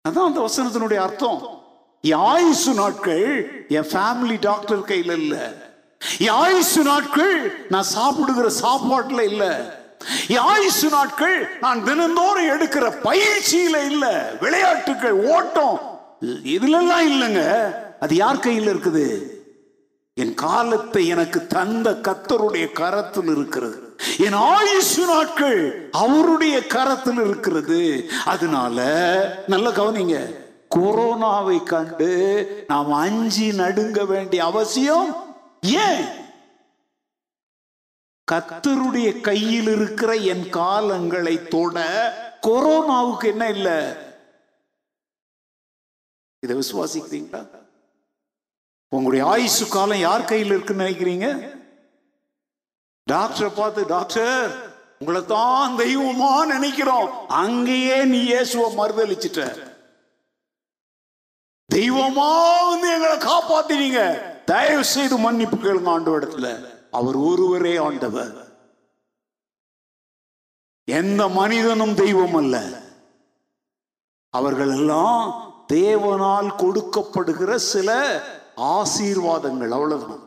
[0.09, 1.54] அதான் அந்த வசனத்தினுடைய அர்த்தம்.
[2.01, 5.39] என் ஆயுசு நாட்கள் என் ஃபேமிலி டாக்டர் கையில் இல்லை.
[6.17, 9.49] என் ஆயுசு நாட்கள் நான் சாப்பிடுகிற சாப்பாட்டில் இல்லை.
[10.27, 14.13] என் ஆயுசு நாட்கள் நான் தினந்தோறும் எடுக்கிற பயிற்சியில இல்லை.
[14.39, 15.93] விளையாட்டுகள் ஓட்டம்
[16.25, 17.73] இதுலெல்லாம் இல்லைங்க.
[17.99, 19.33] அது யார் கையில் இருக்குது?
[20.13, 23.95] என் காலத்தை எனக்கு தந்த கத்தருடைய கரத்தில் இருக்கிறது.
[24.17, 28.09] என் ஆயுசு நாட்கள் அவருடைய கரத்தில் இருக்கிறது.
[28.25, 28.77] அதனால
[29.47, 30.43] நல்ல கவனிங்க.
[30.77, 32.09] கொரோனாவை கண்டு
[32.67, 35.09] நாம் அஞ்சி நடுங்க வேண்டிய அவசியம்
[35.65, 36.05] ஏன்?
[38.31, 41.77] கத்தருடைய கையில் இருக்கிற என் காலங்களை தொட
[42.47, 43.77] கொரோனாவுக்கு என்ன இல்லை?
[46.43, 47.45] இதை விசுவாசிக்கிறீங்களா?
[48.89, 51.27] உங்களுடைய ஆயுசு காலம் யார் கையில் இருக்குன்னு நினைக்கிறீங்க?
[53.09, 57.27] டாக்டரை பார்த்து டாக்டர் உங்களை தான் தெய்வமா நினைக்கிறோம்.
[57.27, 59.74] அங்கேயே நீ இயேசுவ மறுதளிச்சிட்ட
[61.75, 62.29] தெய்வமா
[62.69, 64.21] வந்து எங்களை காப்பாத்தினீங்க.
[64.43, 68.33] தயவு செய்து மன்னிப்பு கேளுங்க ஆண்டு இடத்துல அவர் ஒருவரே ஆண்டவர்.
[70.85, 72.81] எந்த மனிதனும் தெய்வம் அல்ல.
[74.29, 75.23] அவர்கள் எல்லாம்
[75.73, 78.21] தேவனால் கொடுக்கப்படுகிற சில
[78.57, 80.23] ஆசீர்வாதங்கள் அவ்வளவுதான்.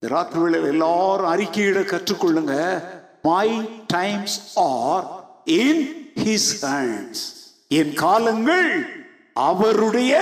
[0.00, 2.84] ராத்திரி வேளையில் எல்லாரும் அறிக்கையிட கற்றுக்கொள்ளுங்க.
[3.22, 3.48] My
[3.86, 5.06] times are
[5.44, 7.22] in his hands
[7.68, 9.00] என் காலங்கள்
[9.34, 10.14] அவருடைய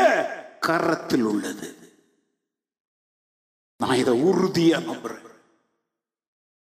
[0.60, 1.78] கரத்தில் உள்ளது.
[3.78, 5.28] நான் இதை உறுதியா நம்புறேன்.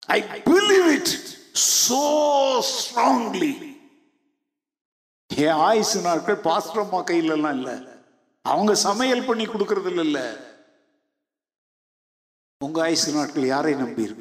[0.07, 1.13] I believe it
[1.89, 2.03] so
[2.75, 3.79] strongly
[5.29, 7.97] என் ஆயுசு நாட்கள் பாஸ்டர்மா கையில எல்லாம் இல்ல.
[8.43, 10.49] அவங்க சமையல் பண்ணி கொடுக்கறது இல்ல.
[12.65, 14.19] உங்க ஆயுசு நாட்கள் யாரை நம்பி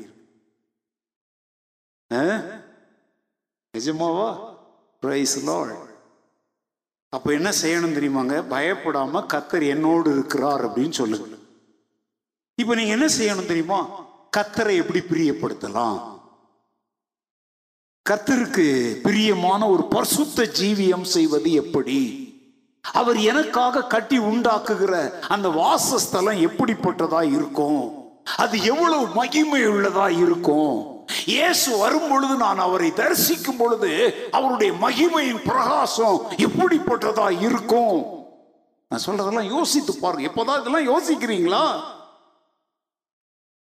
[3.78, 4.58] நிஜமாவா?
[5.00, 5.89] பிரைஸ் லார்ட்
[7.10, 8.44] அப்போ என்ன செய்யணும் தெரியுமாங்க?
[8.50, 11.38] பயப்படாம கத்தர் என்னோடு இருக்கிறார் அப்படின்னு சொல்லுங்க
[12.56, 14.06] இப்போ நீங்க என்ன செய்யணும் தெரியுமா?
[14.38, 16.00] கத்தரை எப்படி பிரியப்படுத்தலாம்?
[18.10, 18.66] கத்தருக்கு
[19.02, 22.28] பிரியமான ஒரு பரிசுத்த ஜீவியம் செய்வது எப்படி?
[22.84, 24.94] அவர் எனக்காக கட்டி உண்டாக்குகிற
[25.28, 28.14] அந்த வாசஸ்தலம் எப்படிப்பட்டதா இருக்கும்?
[28.38, 30.99] அது எவ்வளவு மகிமை உள்ளதா இருக்கும்?
[31.26, 33.92] இயேசு வரும் பொழுது நான் அவரை தரிசிக்கும் பொழுது
[34.32, 38.28] அவருடைய மகிமையின் பிரகாசம் எப்படிப்பட்டதா இருக்கும்?
[38.88, 40.30] நான் சொல்றதெல்லாம் யோசித்து பாருங்க.
[40.30, 41.64] எப்போதான் இதெல்லாம் யோசிக்கிறீங்களா?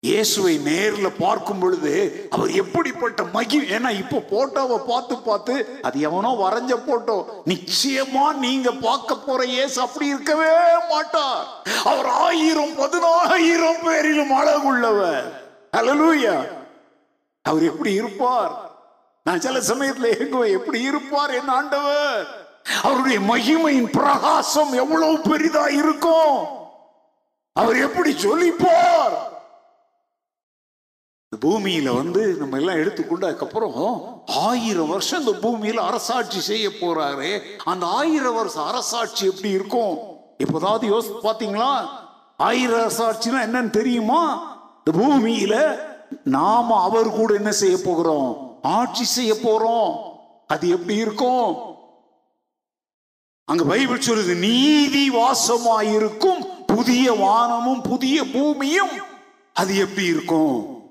[0.03, 6.73] இயேசுவை நேர்ல பார்க்கும் பொழுது அவர் எப்படிப்பட்ட மகி ஏன்னா இப்போ போட்டோவை பார்த்து பார்த்து அது எவனோ வரைஞ்ச
[6.87, 7.43] போட்டோ.
[7.45, 10.51] நிச்சயமா நீங்க பார்க்க போற இயேசு அப்படி இருக்கவே
[10.89, 11.47] மாட்டார்.
[11.83, 15.25] அவர் ஆயிரம் பதினாயிரம் பேரிலும் அழகுள்ளவர்.
[15.73, 16.63] அழலூயா
[17.45, 18.53] அவர் எப்படி இருப்பார்?
[19.23, 22.27] நான் சில சமயத்தில் இயங்குவேன் எப்படி இருப்பார் என் ஆண்டவர்?
[22.81, 26.37] அவருடைய மகிமையின் பிரகாசம் எவ்வளவு பெரிதா இருக்கும்?
[27.53, 29.15] அவர் எப்படி சொல்லிப்பார்
[31.31, 33.73] இந்த பூமியில வந்து நம்ம எல்லாம் எடுத்துக்கொண்டு அதுக்கப்புறம்
[34.25, 37.41] ஆயிரம் வருஷம் இந்த பூமியில அரசாட்சி செய்ய போறாரு.
[37.63, 39.95] அந்த ஆயிரம் வருஷம் அரசாட்சி எப்படி இருக்கும்?
[40.37, 41.89] எப்போதாவது யோசித்து பாத்தீங்களா?
[42.37, 44.21] ஆயிரம் அரசாட்சினா என்னன்னு தெரியுமா?
[44.77, 45.55] இந்த பூமியில
[46.25, 48.59] நாம அவர் கூட என்ன செய்ய போகிறோம்?
[48.61, 49.89] ஆட்சி செய்ய போறோம்.
[50.47, 51.55] அது எப்படி இருக்கும்?
[53.43, 58.89] அங்க பைபிள் சொல்லுது நீதி வாசமாயிருக்கும் புதிய வானமும் புதிய பூமியும்.
[59.53, 60.83] அது எப்படி இருக்கும்?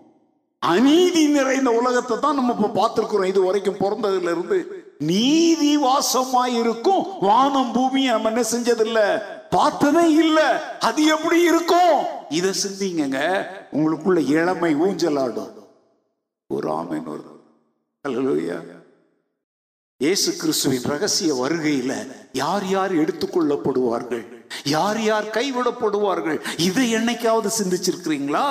[0.59, 3.25] அநீதி நிறைந்த உலகத்தை தான் நம்ம இப்ப பார்த்திருக்கிறோம்.
[3.25, 4.59] இது வரைக்கும் பிறந்ததுல இருந்து
[4.99, 9.09] நீதி வாசமாயிருக்கும் வானம் பூமியை நம்ம என்ன செஞ்சதில்லை?
[9.55, 10.49] பார்த்ததே இல்லை.
[10.89, 11.97] அது எப்படி இருக்கும்?
[12.39, 13.19] இத சிந்திங்க
[13.77, 15.55] உங்களுக்குள்ள இளமை ஊஞ்சலாடும்.
[16.55, 17.23] ஒரு ஆமேன் ஒரு
[20.01, 21.93] இயேசு கிறிஸ்துவின் ரகசிய வருகையில
[22.33, 24.25] யார் யார் எடுத்துக்கொள்ளப்படுவார்கள்?
[24.65, 26.39] யார் யார் கைவிடப்படுவார்கள்?
[26.59, 28.49] இதை என்னைக்காவது சிந்திச்சிருக்கிறீங்களா?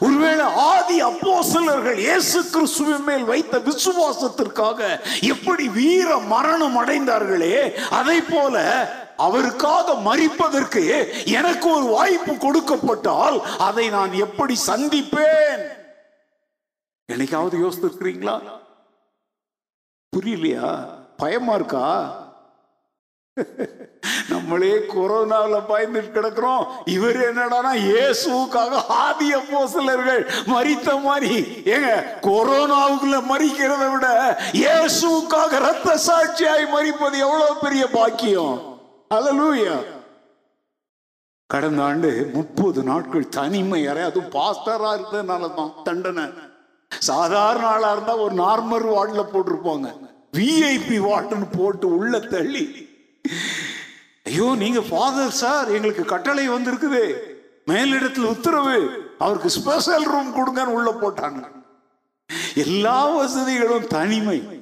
[0.00, 4.80] ஒருவேளை ஆதி அப்போஸ்தலர்கள் இயேசு கிறிஸ்துவின் மேல் வைத்த விசுவாசத்திற்காக
[5.32, 7.56] எப்படி வீர மரணம் அடைந்தார்களே?
[7.90, 8.56] அதை போல
[9.18, 10.82] அவருக்காக மறிப்பதற்கு
[11.24, 15.62] எனக்கு ஒரு வாய்ப்பு கொடுக்கப்பட்டால் அதை நான் எப்படி சந்திப்பேன்?
[17.12, 18.38] என்னைக்காவது யோசித்திருக்கிறீங்களா?
[20.16, 20.70] புரியலையா?
[21.16, 21.86] பயமா இருக்கா?
[24.28, 26.64] நம்மளே கொரோனாவில் பயந்துட்டு கிடக்கிறோம்.
[26.84, 31.62] இவர் என்னடானா இயேசுக்காக ஆதிய போசலர்கள் மறித்த மாதிரி.
[31.74, 31.90] ஏங்க
[32.20, 34.08] கொரோனாவுக்குள்ள மறிக்கிறத விட
[34.62, 38.67] இயேசுக்காக ரத்த சாட்சியாய் மறிப்பது எவ்வளவு பெரிய பாக்கியம்?
[39.10, 39.76] அலலூயா
[41.46, 46.24] கடந்த ஆண்டு முப்பது நாட்கள் தனிமை அறை அதுவும் பாஸ்டரா இருந்ததுனால தான் தண்டனை.
[46.90, 49.88] சாதாரண ஆளா இருந்தா ஒரு நார்மல் வார்டுல போட்டிருப்பாங்க.
[50.36, 52.64] விஐபி வார்டுன்னு போட்டு உள்ள தள்ளி.
[54.24, 57.02] ஐயோ நீங்க ஃபாதர் சார் எங்களுக்கு கட்டளை வந்திருக்குது.
[57.66, 58.78] மேலிடத்தில் உத்தரவு.
[59.18, 61.42] அவருக்கு ஸ்பெஷல் ரூம் கொடுங்கன்னு உள்ள போட்டாங்க.
[62.54, 64.57] எல்லா வசதிகளும் தனிமை.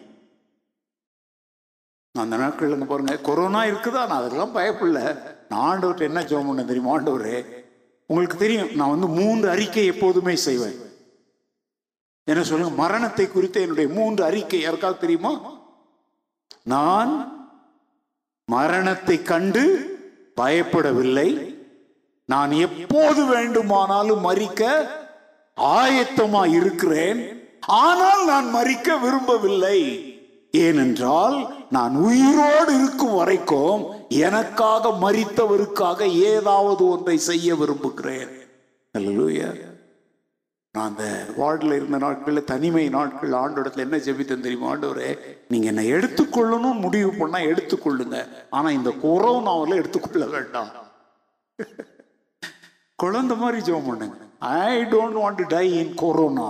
[2.16, 4.06] அந்த நாட்கள்ல பாருங்க கொரோனா இருக்குதா?
[4.06, 5.18] நான் அதெல்லாம் பயப்படல.
[5.48, 7.64] நான் ஆண்டவர்கிட்ட என்ன ஜோம் பண்ண தெரியுமா ஆண்டவரே?
[8.06, 10.84] உங்களுக்கு தெரியும் நான் வந்து மூன்று அறிக்கை எப்போதுமே செய்வேன்.
[12.24, 15.60] என்ன சொல்லுங்க மரணத்தை குறித்த என்னுடைய மூன்று அறிக்கை யாருக்காவது தெரியுமா?
[16.62, 17.34] நான்
[18.44, 19.64] மரணத்தை கண்டு
[20.40, 21.54] பயப்படவில்லை.
[22.24, 24.86] நான் எப்போது வேண்டுமானாலும் மறிக்க
[25.56, 27.42] ஆயத்தமா இருக்கிறேன்.
[27.66, 30.10] ஆனால் நான் மறிக்க விரும்பவில்லை.
[30.64, 31.36] ஏனென்றால்
[31.76, 33.80] நான் உயிரோடு இருக்கும் வரைக்கும்
[34.24, 36.00] எனக்காக மறித்தவருக்காக
[36.32, 38.34] ஏதாவது ஒன்றை செய்ய விரும்புகிறேன்.
[40.74, 41.04] நான் அந்த
[41.36, 45.10] வார்டில் இருந்த நாட்களில் தனிமை நாட்கள் ஆண்டோடத்தில் என்ன ஜெபித்தேன் தெரியுமா ஆண்டவரே?
[45.52, 48.18] நீங்கள் என்னை எடுத்துக்கொள்ளணும் முடிவு பண்ணால் எடுத்துக்கொள்ளுங்க.
[48.56, 50.70] ஆனால் இந்த கொரோனாவில் எடுத்துக்கொள்ள வேண்டாம்.
[53.02, 54.16] குழந்தை மாதிரி ஜெபம் பண்ணுங்க.
[54.38, 56.48] I don't want to die in corona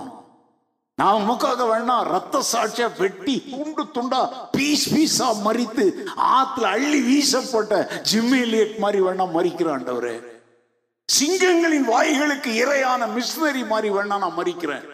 [0.99, 4.21] நான் உமக்காக வேணா ரத்த சாட்சியா வெட்டி துண்டு துண்டா
[4.51, 5.85] பீஸ் பீஸா மறித்து
[6.17, 10.15] ஆத்துல அள்ளி வீசப்பட்ட ஜிம்மிலியட் மாதிரி வேணா மறிக்கிறான்டவரே
[11.09, 14.87] சிங்கங்களின் வாய்களுக்கு இரையான மிஷினரி மாதிரி வேணா நான் மறிக்கிறேன்.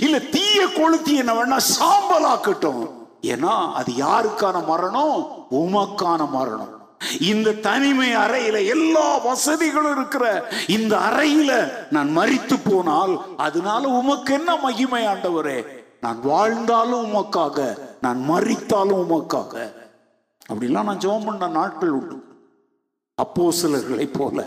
[0.00, 2.90] இல்ல தீய கொளுத்தி என்ன வேணா சாம்பலாக்கட்டும்.
[3.22, 5.16] ஏன்னா அது யாருக்கான மரணம்?
[5.50, 6.72] உமக்கான மரணம்.
[7.20, 15.06] இந்த தனிமை அறையில எல்லா வசதிகளும் இருக்கிற இந்த அறையில நான் மறித்து போனால் அதனால உமக்கு என்ன மகிமை
[15.06, 15.66] ஆண்டவரே?
[16.00, 19.72] நான் வாழ்ந்தாலும் உமக்காக நான் மறித்தாலும் உமக்காக.
[20.52, 22.24] அப்படிலாம் நான் ஜெபம் பண்ண நாட்கள் உண்டு.
[23.14, 23.52] அப்போ
[24.12, 24.44] போல.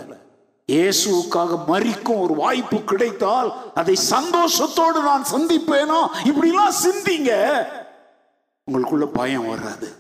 [0.72, 6.08] இயேசுவுக்காக மறிக்கும் ஒரு வாய்ப்பு கிடைத்தால் அதை சந்தோஷத்தோடு நான் சந்திப்பேனோ?
[6.24, 7.64] இப்படிலாம் சிந்திங்க.
[8.72, 9.94] உங்களுக்குள்ள பயம் வராது.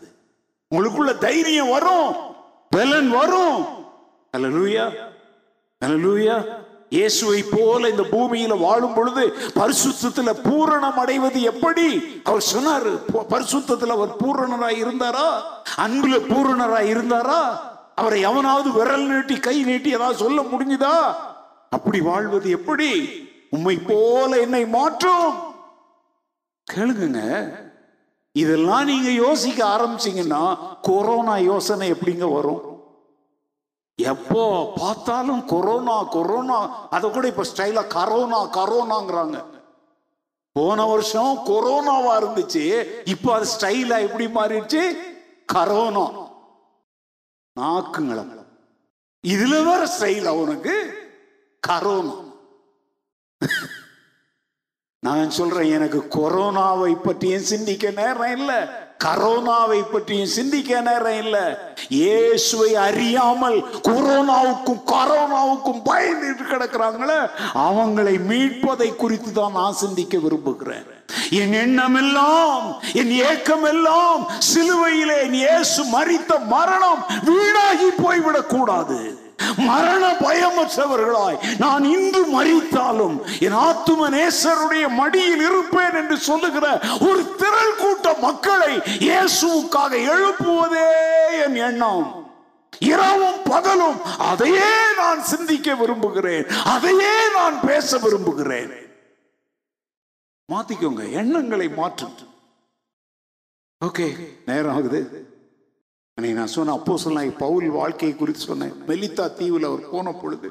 [0.75, 2.29] உங்களுக்குள்ள தைரியம் வரும்.
[2.71, 3.65] பலன் வரும்.
[4.37, 4.85] அல்லேலூயா
[5.81, 6.35] அல்லேலூயா
[6.89, 9.23] இயேசுவை போல இந்த பூமியில வாழும் பொழுது
[9.55, 12.19] பரிசுத்தத்துல பூரணம் அடைவது எப்படி?
[12.23, 15.27] அவர் சொன்னார் ப- பரிசுத்தத்துல அவர் பூரணராய் இருந்தாரா?
[15.77, 17.59] அன்புல பூரணராய் இருந்தாரா?
[17.95, 20.95] அவரை எவனாவது விரல் நீட்டி கை நீட்டி ஏதாவது சொல்ல முடிஞ்சுதா?
[21.69, 22.89] அப்படி வாழ்வது எப்படி?
[23.49, 25.35] உண்மை போல என்னை மாற்றும்.
[26.67, 27.21] கேளுங்க
[28.31, 32.61] இதெல்லாம் நீங்க யோசிக்க ஆரம்பிச்சீங்கன்னா கொரோனா யோசனை எப்படிங்க வரும்?
[33.95, 39.45] எப்போ பார்த்தாலும் கொரோனா கொரோனா அதை கூட இப்ப ஸ்டைலாக கரோனா கரோனாங்கிறாங்க.
[40.51, 42.63] போன வருஷம் கொரோனாவா இருந்துச்சு
[43.05, 44.97] இப்போ அது ஸ்டைலா எப்படி மாறிடுச்சு?
[45.53, 46.29] கரோனா.
[47.59, 48.39] நாக்குங்கள
[49.27, 50.75] இதுல வேற ஸ்டைல் அவனுக்கு
[51.67, 52.15] கரோனா.
[55.05, 58.55] நான் சொல்றேன் எனக்கு கொரோனாவை பற்றியும் சிந்திக்க நேரம் இல்லை.
[59.03, 61.41] கரோனாவை பற்றியும் சிந்திக்க நேரம் இல்லை.
[61.89, 70.85] இயேசுவை அறியாமல் கொரோனாவுக்கும் கரோனாவுக்கும் பயந்துட்டு கிடக்கிறாங்களே அவங்களை மீட்பதை குறித்து தான் நான் சிந்திக்க விரும்புகிறேன்.
[71.29, 79.20] என் எண்ணம் எல்லாம் என் ஏக்கம் எல்லாம் சிலுவையிலே என் இயேசு மரித்த மரணம் வீணாகி போய்விடக் கூடாது
[79.65, 88.13] மரண பயமற்றவர்களாய் நான் இன்று மறித்தாலும் என் ஆத்தும நேசருடைய மடியில் இருப்பேன் என்று சொல்லுகிற ஒரு திரள் கூட்ட
[88.21, 90.89] மக்களை இயேசுவுக்காக எழுப்புவதே
[91.45, 92.19] என் எண்ணம்.
[92.79, 96.45] இரவும் பகலும் அதையே நான் சிந்திக்க விரும்புகிறேன்.
[96.65, 98.71] அதையே நான் பேச விரும்புகிறேன்.
[100.53, 102.07] மாத்திக்கோங்க எண்ணங்களை மாற்று
[103.85, 104.07] ஓகே
[104.45, 104.99] நேரம் ஆகுது.
[106.17, 110.49] அன்னைக்கு நான் சொன்ன அப்போ சொன்ன பவுல் வாழ்க்கையை குறித்து சொன்னேன் மெலித்தா தீவில் அவர் போன பொழுது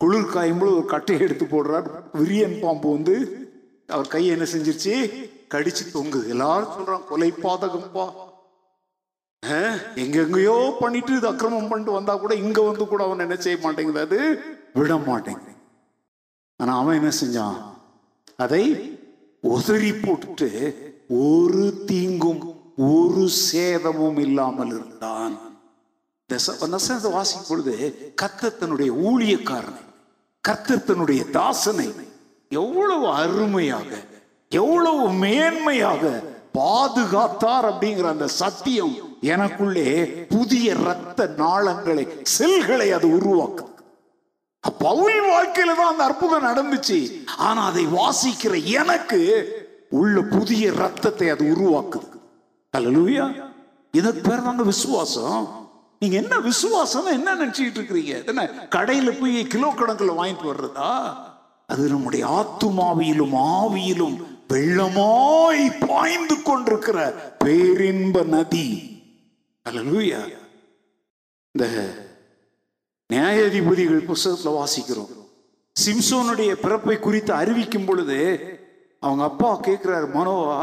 [0.00, 1.86] குளிர் காயும் பொழுது ஒரு கட்டையை எடுத்து போடுறார்.
[2.18, 3.14] விரியன் பாம்பு வந்து
[3.86, 4.94] அவர் கையை என்ன செஞ்சிருச்சு?
[5.54, 6.28] கடிச்சு தொங்குது.
[6.28, 8.06] எல்லாரும் சொல்றான் கொலை பாதகம்பா.
[10.02, 14.18] எங்கெங்கயோ பண்ணிட்டு இது அக்கிரமம் பண்ணிட்டு வந்தா கூட இங்க வந்து கூட அவன் என்ன செய்ய மாட்டேங்குது அது
[14.72, 15.54] விட மாட்டேங்குது.
[16.60, 17.58] ஆனா அவன் என்ன செஞ்சான்?
[18.36, 18.64] அதை
[19.40, 20.50] உதறி போட்டுட்டு
[21.24, 22.42] ஒரு தீங்கும்
[22.76, 25.52] ஒரு சேதமும் இல்லாமல் இருந்தான்.
[27.10, 27.74] வாசிக்கும் பொழுது
[28.22, 29.82] கத்தத்தனுடைய ஊழியக்காரனை
[30.48, 31.94] கத்தத்தனுடைய தாசனை
[32.48, 33.86] எவ்வளவு அருமையாக
[34.48, 36.22] எவ்வளவு மேன்மையாக
[36.54, 43.72] பாதுகாத்தார் அப்படிங்கிற அந்த சத்தியம் எனக்குள்ளே புதிய இரத்த நாளங்களை செல்களை அது உருவாக்குது
[44.78, 47.26] பவுல் வாழ்க்கையில தான் அந்த அற்புதம் நடந்துச்சு.
[47.36, 49.20] ஆனா அதை வாசிக்கிற எனக்கு
[49.90, 52.13] உள்ள புதிய ரத்தத்தை அது உருவாக்குது.
[52.74, 53.24] கலலூயா
[53.90, 55.42] இதுக்கு பேர் தாங்க விசுவாசம்.
[56.00, 58.14] நீங்க என்ன விசுவாசம் என்ன நினைச்சிட்டு இருக்கிறீங்க?
[58.26, 60.90] என்ன கடையில போய் கிலோ கணக்கில் வாங்கிட்டு வர்றதா?
[61.66, 64.16] அது நம்முடைய ஆத்துமாவியிலும் ஆவியிலும்
[64.52, 66.98] வெள்ளமாய் பாய்ந்து கொண்டிருக்கிற
[67.44, 68.66] பேரின்ப நதி.
[69.68, 70.20] அல்லேலூயா
[71.52, 71.66] இந்த
[73.12, 75.12] நியாயாதிபதிகள் புஸ்தகத்தில் வாசிக்கிறோம்.
[75.76, 78.18] சிம்சோனுடைய பிறப்பை குறித்து அறிவிக்கும் பொழுது
[79.00, 80.58] அவங்க அப்பா கேட்கிறாரு மனோவா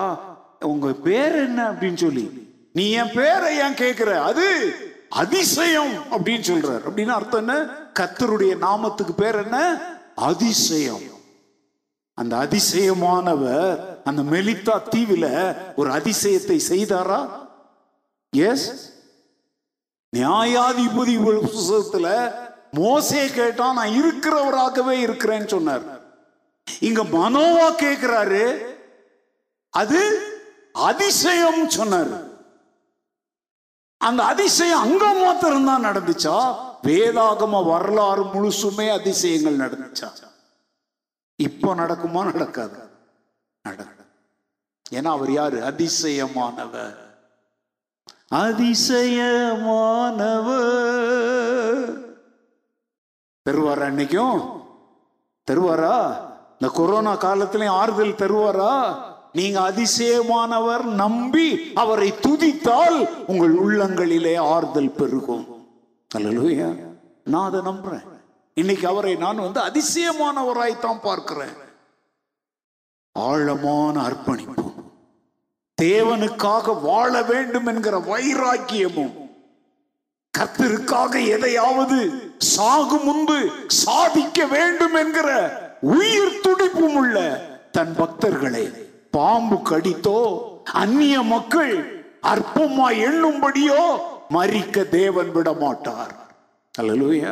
[0.66, 2.50] உங்க பேர் என்ன அப்படின்னு சொல்லி.
[2.74, 4.76] நீ என் பேரை ஏன் கேட்கிற அது
[5.10, 6.82] அதிசயம் அப்படின்னு சொல்றாரு.
[6.86, 7.64] அப்படின்னு அர்த்தம் என்ன?
[8.00, 9.82] கத்தருடைய நாமத்துக்கு பேர் என்ன?
[10.16, 11.20] அதிசயம்.
[12.14, 17.30] அந்த அதிசயமானவர் அந்த மெலித்தா தீவில ஒரு அதிசயத்தை செய்தாரா?
[18.30, 18.94] எஸ்
[20.18, 22.34] நியாயாதிபதி புஸ்தகத்துல
[22.72, 25.82] மோசே கேட்டா நான் இருக்கிறவராகவே இருக்கிறேன்னு சொன்னார்.
[26.80, 28.58] இங்க மனோவா கேட்கிறாரு
[29.70, 30.30] அது
[30.74, 32.30] அதிசயம் சொன்னார்.
[33.98, 36.56] அந்த அதிசயம் அங்க மாத்திரம் தான் நடந்துச்சா?
[36.84, 40.12] வேதாகம வரலாறு முழுசுமே அதிசயங்கள் நடந்துச்சா?
[41.36, 42.24] இப்போ நடக்குமா?
[42.24, 42.90] நடக்காது.
[43.62, 44.00] நடக்கும்
[44.92, 45.60] ஏன்னா அவர் யாரு?
[45.60, 46.98] அதிசயமானவர்.
[48.32, 48.90] அதிசயமானவர்.
[53.50, 54.64] தருவாரா இன்னைக்கும்?
[55.52, 56.30] தருவாரா?
[56.52, 59.10] இந்த கொரோனா காலத்திலையும் ஆறுதல் தருவாரா?
[59.34, 65.68] நீங்க அதிசயமானவர் நம்பி அவரை துதித்தால் உங்கள் உள்ளங்களிலே ஆறுதல் பெருகும்.
[66.18, 66.76] அல்லேலூயா.
[67.24, 68.04] நான் அதை நம்புறேன்.
[68.54, 71.54] இன்னைக்கு அவரை நான் வந்து அதிசயமானவராய்த்தான் பார்க்கிறேன்.
[73.12, 74.72] ஆழமான அர்ப்பணிப்பு.
[75.82, 79.30] தேவனுக்காக வாழ வேண்டும் என்கிற வைராக்கியமும்.
[80.38, 82.12] கத்திற்காக எதையாவது
[82.58, 85.50] சாகு முன்பு சாதிக்க வேண்டும் என்கிற
[85.82, 90.20] உயிர் துடிப்பும் உள்ள தன் பக்தர்களை பாம்பு கடித்தோ
[90.82, 91.74] அந்நிய மக்கள்
[92.34, 93.82] அற்பமா எண்ணும்படியோ
[94.36, 96.14] மறிக்க தேவன் விட மாட்டார்
[96.80, 97.32] அல்லேலூயா.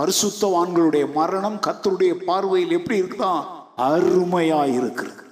[0.00, 3.42] பரிசுத்தவான்களுடைய மரணம் கத்தருடைய பார்வையில் எப்படி இருக்குதான்
[3.88, 5.22] அருமையா இருக்கிறது.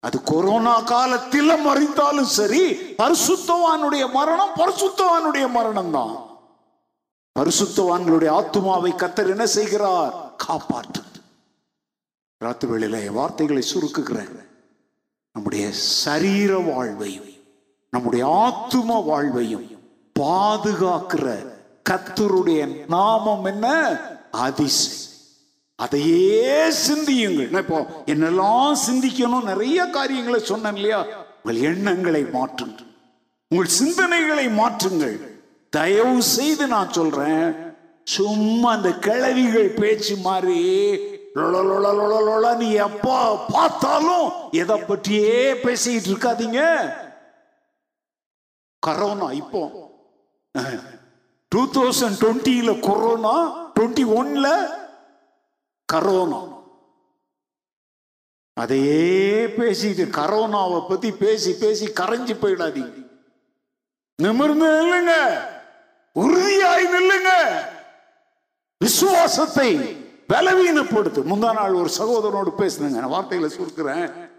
[0.00, 2.62] அது கொரோனா காலத்தில் மறித்தாலும் சரி
[3.02, 6.14] பரிசுத்தவானுடைய மரணம் பரிசுத்தவானுடைய மரணம் தான்
[7.38, 10.14] பரிசுத்தவான்களுடைய ஆத்துமாவை கத்தர் என்ன செய்கிறார்?
[10.46, 11.02] காப்பாற்று
[12.44, 14.34] ராத்திரி வேளையில என் வார்த்தைகளை சுருக்குகிறேன்.
[15.34, 17.24] நம்முடைய சரீர வாழ்வையும்
[17.90, 19.66] நம்முடைய ஆத்தும வாழ்வையும்
[20.20, 21.52] பாதுகாக்கிற
[21.90, 23.66] கத்தருடைய நாமம் என்ன?
[24.30, 24.98] அதிசயம்.
[25.76, 27.52] அதையே சிந்தியுங்கள்.
[27.52, 31.06] இப்போ என்னெல்லாம் சிந்திக்கணும் நிறைய காரியங்களை சொன்னேன் இல்லையா?
[31.42, 32.86] உங்கள் எண்ணங்களை மாற்றுங்கள்.
[33.48, 35.20] உங்கள் சிந்தனைகளை மாற்றுங்கள்.
[35.70, 37.54] தயவு செய்து நான் சொல்றேன்
[38.04, 40.88] சும்மா அந்த கிளவிகள் பேச்சு மாதிரி
[41.34, 46.92] நீ எப்போ பார்த்தாலும் எதை பற்றியே பேசிட்டு இருக்காதீங்க.
[48.86, 49.90] கரோனா இப்போ.
[51.48, 54.70] டூ தௌசண்ட் டுவெண்ட்டில கொரோனா டுவெண்ட்டி ஒன்ல
[55.92, 56.66] கரோனா.
[58.52, 63.06] அதையே பேசிட்டு கரோனாவை பத்தி பேசி பேசி கரைஞ்சு போயிடாதீங்க.
[64.22, 65.40] நிமிர்ந்து நில்லுங்க.
[66.14, 67.30] உறுதியாய் நில்லுங்க.
[68.78, 71.22] விசுவாசத்தை பலவீனப்படுத்து.
[71.22, 72.98] முந்தா நாள் ஒரு சகோதரனோடு பேசுனேங்க.
[72.98, 74.32] நான் வார்த்தைகளை சுருக்கிறேன்.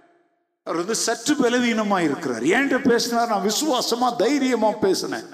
[0.63, 2.43] அவர் வந்து சற்று பலவீனமா இருக்கிறார்.
[2.43, 3.27] ஏன்ட்டு பேசினார்?
[3.27, 5.25] நான் விசுவாசமா தைரியமா பேசினேன்.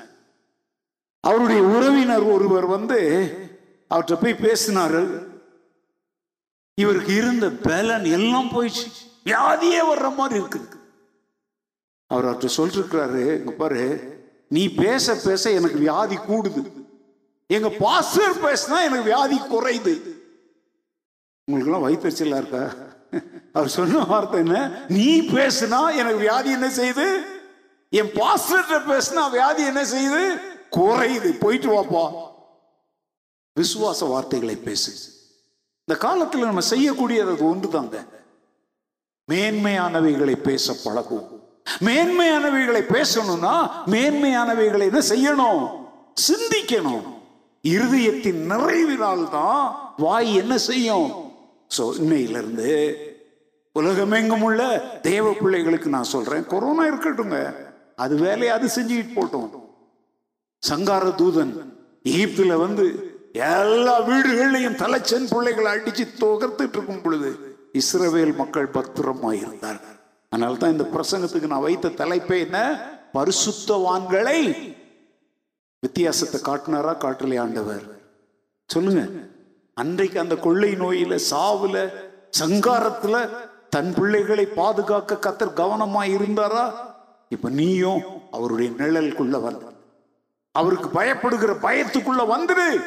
[1.19, 2.99] அவருடைய உறவினர் ஒருவர் வந்து
[3.89, 5.29] அவர்கிட்ட போய் பேசினாரு
[6.73, 8.89] இவருக்கு இருந்த பலன் எல்லாம் போயிடுச்சு.
[9.25, 10.69] வியாதியே வர்ற மாதிரி இருக்குது.
[12.07, 14.09] அவர் அவர்கிட்ட சொல்லிருக்கிறாரு இங்க பாரு
[14.49, 16.71] நீ பேச பேச எனக்கு வியாதி கூடுது.
[17.47, 20.19] எங்க பாஸ்டர் பேசினா எனக்கு வியாதி குறையுது.
[21.51, 22.69] உங்களுக்கெல்லாம் வயிற்றுச்சலா இருக்கா?
[23.53, 24.85] அவர் சொன்ன வார்த்தை என்ன?
[24.87, 27.21] நீ பேசுனா எனக்கு வியாதி என்ன செய்யுது?
[27.89, 30.39] என் பாஸ்டர் பேசினா வியாதி என்ன செய்யுது?
[30.75, 31.39] குறையுது.
[31.39, 32.29] போயிட்டு வாப்பா.
[33.59, 34.91] விசுவாச வார்த்தைகளை பேசு.
[35.79, 38.05] இந்த காலத்தில் நம்ம செய்யக்கூடியது ஒன்று தாங்க
[39.31, 41.41] மேன்மையானவைகளை பேச பழகும்.
[41.79, 45.79] மேன்மையானவைகளை பேசணும்னா மேன்மையானவைகளை என்ன செய்யணும்?
[46.27, 47.03] சிந்திக்கணும்.
[47.63, 51.30] இருதயத்தின் நிறைவினால் தான் வாய் என்ன செய்யும்?
[51.77, 52.69] சோ இன்னையிலிருந்து
[53.75, 54.61] உலகமெங்கும் உள்ள
[55.01, 56.45] தேவ பிள்ளைகளுக்கு நான் சொல்றேன்.
[56.53, 57.37] கொரோனா இருக்கட்டுங்க
[57.95, 59.49] அது வேலையை அது செஞ்சுக்கிட்டு போட்டோம்.
[60.63, 61.53] சங்கார தூதன்
[62.11, 62.85] எகிப்துல வந்து
[63.33, 67.29] எல்லா வீடுகள்லையும் தலைச்சன் பிள்ளைகளை அடிச்சு துகர்த்துட்டு இருக்கும் பொழுது
[67.79, 69.97] இஸ்ரவேல் மக்கள் பத்திரமாக இருந்தார்கள்
[70.31, 72.59] அதனால தான் இந்த பிரசங்கத்துக்கு நான் வைத்த தலைப்பே என்ன?
[73.13, 74.39] பரிசுத்தவான்களை
[75.83, 77.85] வித்தியாசத்தை காட்டினாரா காட்டலையாண்டவர்
[78.69, 79.01] சொல்லுங்க.
[79.73, 81.89] அன்றைக்கு அந்த கொள்ளை நோயில சாவுல
[82.39, 83.29] சங்காரத்துல
[83.69, 86.73] தன் பிள்ளைகளை பாதுகாக்க கத்தர் கவனமா இருந்தாரா?
[87.29, 88.01] இப்ப நீயும்
[88.31, 89.65] அவருடைய நிழலுக்குள்ள வந்த
[90.51, 92.81] அவருக்கு பயப்படுகிற பயத்துக்குள்ள வந்துடு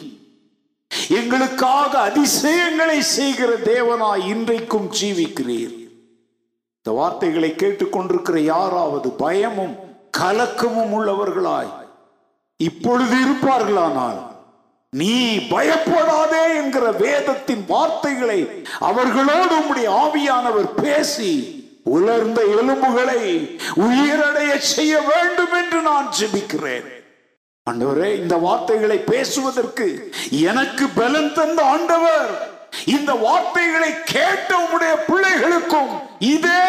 [1.09, 5.76] எங்களுக்காக அதிசயங்களை செய்கிற தேவனாய் இன்றைக்கும் ஜீவிக்கிறீர்.
[6.76, 9.76] இந்த வார்த்தைகளை கேட்டுக்கொண்டிருக்கிற யாராவது பயமும்
[10.17, 11.71] கலக்கமும் உள்ளவர்களாய்
[12.57, 14.19] இப்பொழுது இருப்பார்களானால்
[14.89, 21.32] நீ பயப்படாதே என்கிற வேதத்தின் வார்த்தைகளை அவர்களோடு உம்முடைய ஆவியானவர் பேசி
[21.84, 23.21] உலர்ந்த எலும்புகளை
[23.76, 26.94] உயிரடைய செய்ய வேண்டும் என்று நான் ஜெபிக்கிறேன்.
[27.68, 29.86] ஆண்டவரே இந்த வார்த்தைகளை பேசுவதற்கு
[30.49, 32.30] எனக்கு பலன் தந்த ஆண்டவர்.
[32.86, 35.89] இந்த வார்த்தைகளை கேட்ட உம்முடைய பிள்ளைகளுக்கும்
[36.28, 36.59] இதே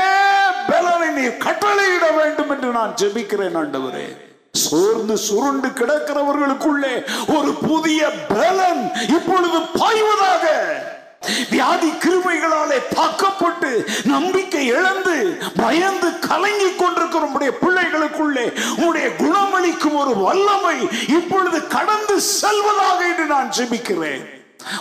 [0.69, 4.07] பலனை நீர் கட்டளையிட வேண்டும் என்று நான் ஜெபிக்கிறேன் ஆண்டவரே.
[4.63, 6.95] சோர்ந்து சுருண்டு கிடக்கிறவர்களுக்குள்ளே
[7.37, 8.83] ஒரு புதிய பலன்
[9.17, 10.45] இப்பொழுது பாய்வதாக
[11.51, 13.71] வியாதி கிருமைகளாலே தாக்கப்பட்டு
[14.05, 18.47] நம்பிக்கை இழந்து பயந்து கலங்கி கொண்டிருக்கிற உடைய பிள்ளைகளுக்குள்ளே
[18.87, 20.77] உடைய குணமளிக்கும் ஒரு வல்லமை
[21.09, 24.25] இப்பொழுது கடந்து செல்வதாக என்று நான் ஜெபிக்கிறேன்.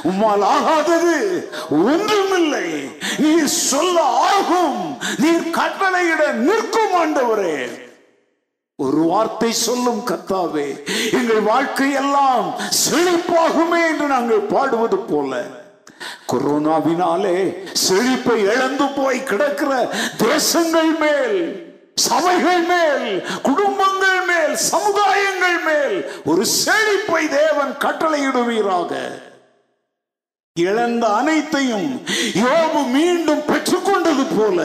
[0.10, 1.16] உம்மால் ஆகாதது
[1.70, 2.68] ஒன்றுமில்லை.
[3.18, 7.58] நீர் சொல்ல ஆகும் நீர் கட்டளையிட நிற்கும் ஆண்டவரே.
[8.76, 10.70] ஒரு வார்த்தை சொல்லும் கத்தாவே
[11.12, 12.48] எங்கள் வாழ்க்கை எல்லாம்
[12.86, 15.64] செழிப்பாகுமே என்று நாங்கள் பாடுவது போல.
[16.32, 17.38] கொரோனாவினாலே
[17.74, 21.64] செழிப்பை இழந்து போய் கிடக்கிற தேசங்கள் மேல்
[21.96, 28.94] சபைகள் மேல் குடும்பங்கள் மேல் சமுதாயங்கள் மேல் ஒரு செழிப்பை தேவன் கட்டளையிடுவீராக.
[30.54, 32.02] இழந்த அனைத்தையும்
[32.34, 34.60] யோபு மீண்டும் பெற்றுக்கொண்டது போல.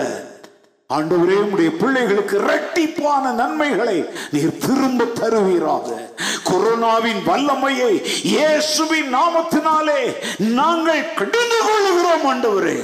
[0.95, 6.11] ஆண்டவரே உடைய பிள்ளைகளுக்கு இரட்டிப்பான நன்மைகளை நீர் திரும்ப தருவீராக.
[6.45, 12.79] கொரோனாவின் வல்லமையை இயேசுவின் நாமத்தினாலே நாங்கள் கடிந்து கொள்ளுகிறோம் ஆண்டவரே.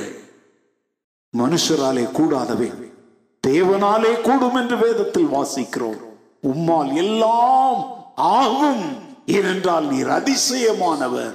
[1.38, 2.90] மனுஷராலே கூடாதவை
[3.46, 6.00] தேவனாலே கூடும் என்று வேதத்தில் வாசிக்கிறோம்.
[6.42, 8.84] உம்மால் எல்லாம் ஆகும்
[9.26, 11.34] ஏனென்றால் நீர் அதிசயமானவர்.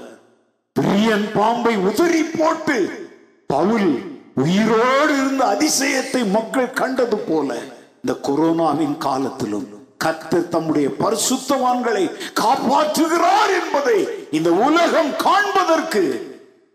[0.80, 3.10] பிரியன் பாம்பை உதறி போட்டு
[3.48, 7.58] பவுல் உயிரோடு இருந்த அதிசயத்தை மக்கள் கண்டது போல
[8.02, 9.68] இந்த கொரோனாவின் காலத்திலும்
[9.98, 16.04] கர்த்தர் தம்முடைய பரிசுத்தவான்களை காப்பாற்றுகிறார் என்பதை இந்த உலகம் காண்பதற்கு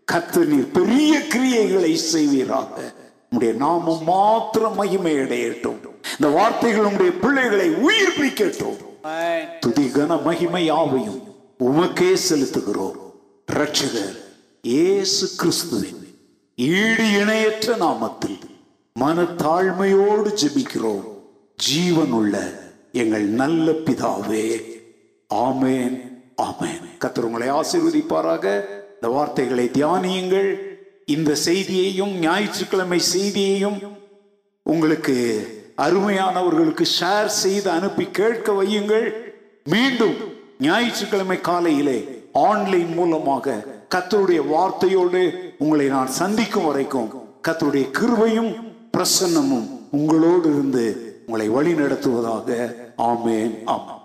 [0.05, 2.93] கர்த்தர் நீர் பெரிய கிரியைகளை செய்வீராக.
[3.29, 5.79] உடைய நாமம் மாத்திரம் மகிமை அடையட்டும்.
[6.15, 8.77] இந்த வார்த்தைகள் உடைய பிள்ளைகளை உயிர்ப்பிக்கட்டும்.
[9.59, 12.97] துதி கன மகிமை யாவையும் உமக்கே செலுத்துகிறோம்.
[13.51, 14.17] ரட்சகர்
[14.61, 16.06] இயேசு கிறிஸ்துவின்
[16.59, 18.39] ஈடு இணையற்ற நாமத்தில்
[18.99, 21.03] மனத்தாழ்மையோடு ஜெபிக்கிறோம்.
[21.55, 22.59] ஜீவனுள்ள
[22.91, 24.61] எங்கள் நல்ல பிதாவே.
[25.33, 26.81] ஆமேன் ஆமேன்.
[26.99, 28.43] கத்தருங்களை உங்களை ஆசீர்வதிப்பாராக.
[28.93, 30.55] இந்த வார்த்தைகளை தியானியுங்கள்.
[31.05, 33.79] இந்த செய்தியையும் ஞாயிற்றுக்கிழமை செய்தியையும்
[34.63, 35.47] உங்களுக்கு
[35.77, 39.13] அருமையானவர்களுக்கு ஷேர் செய்து அனுப்பி கேட்க வையுங்கள்.
[39.63, 40.15] மீண்டும்
[40.59, 43.63] ஞாயிற்றுக்கிழமை காலையிலே ஆன்லைன் மூலமாக
[43.95, 45.21] கத்தருடைய வார்த்தையோடு
[45.57, 47.09] உங்களை நான் சந்திக்கும் வரைக்கும்
[47.47, 48.51] கத்தருடைய கிருபையும்
[48.97, 50.85] பிரசன்னமும் உங்களோடு இருந்து
[51.25, 52.49] உங்களை வழி நடத்துவதாக
[52.97, 53.65] ஆமேன்.
[53.65, 53.96] ஆமாம்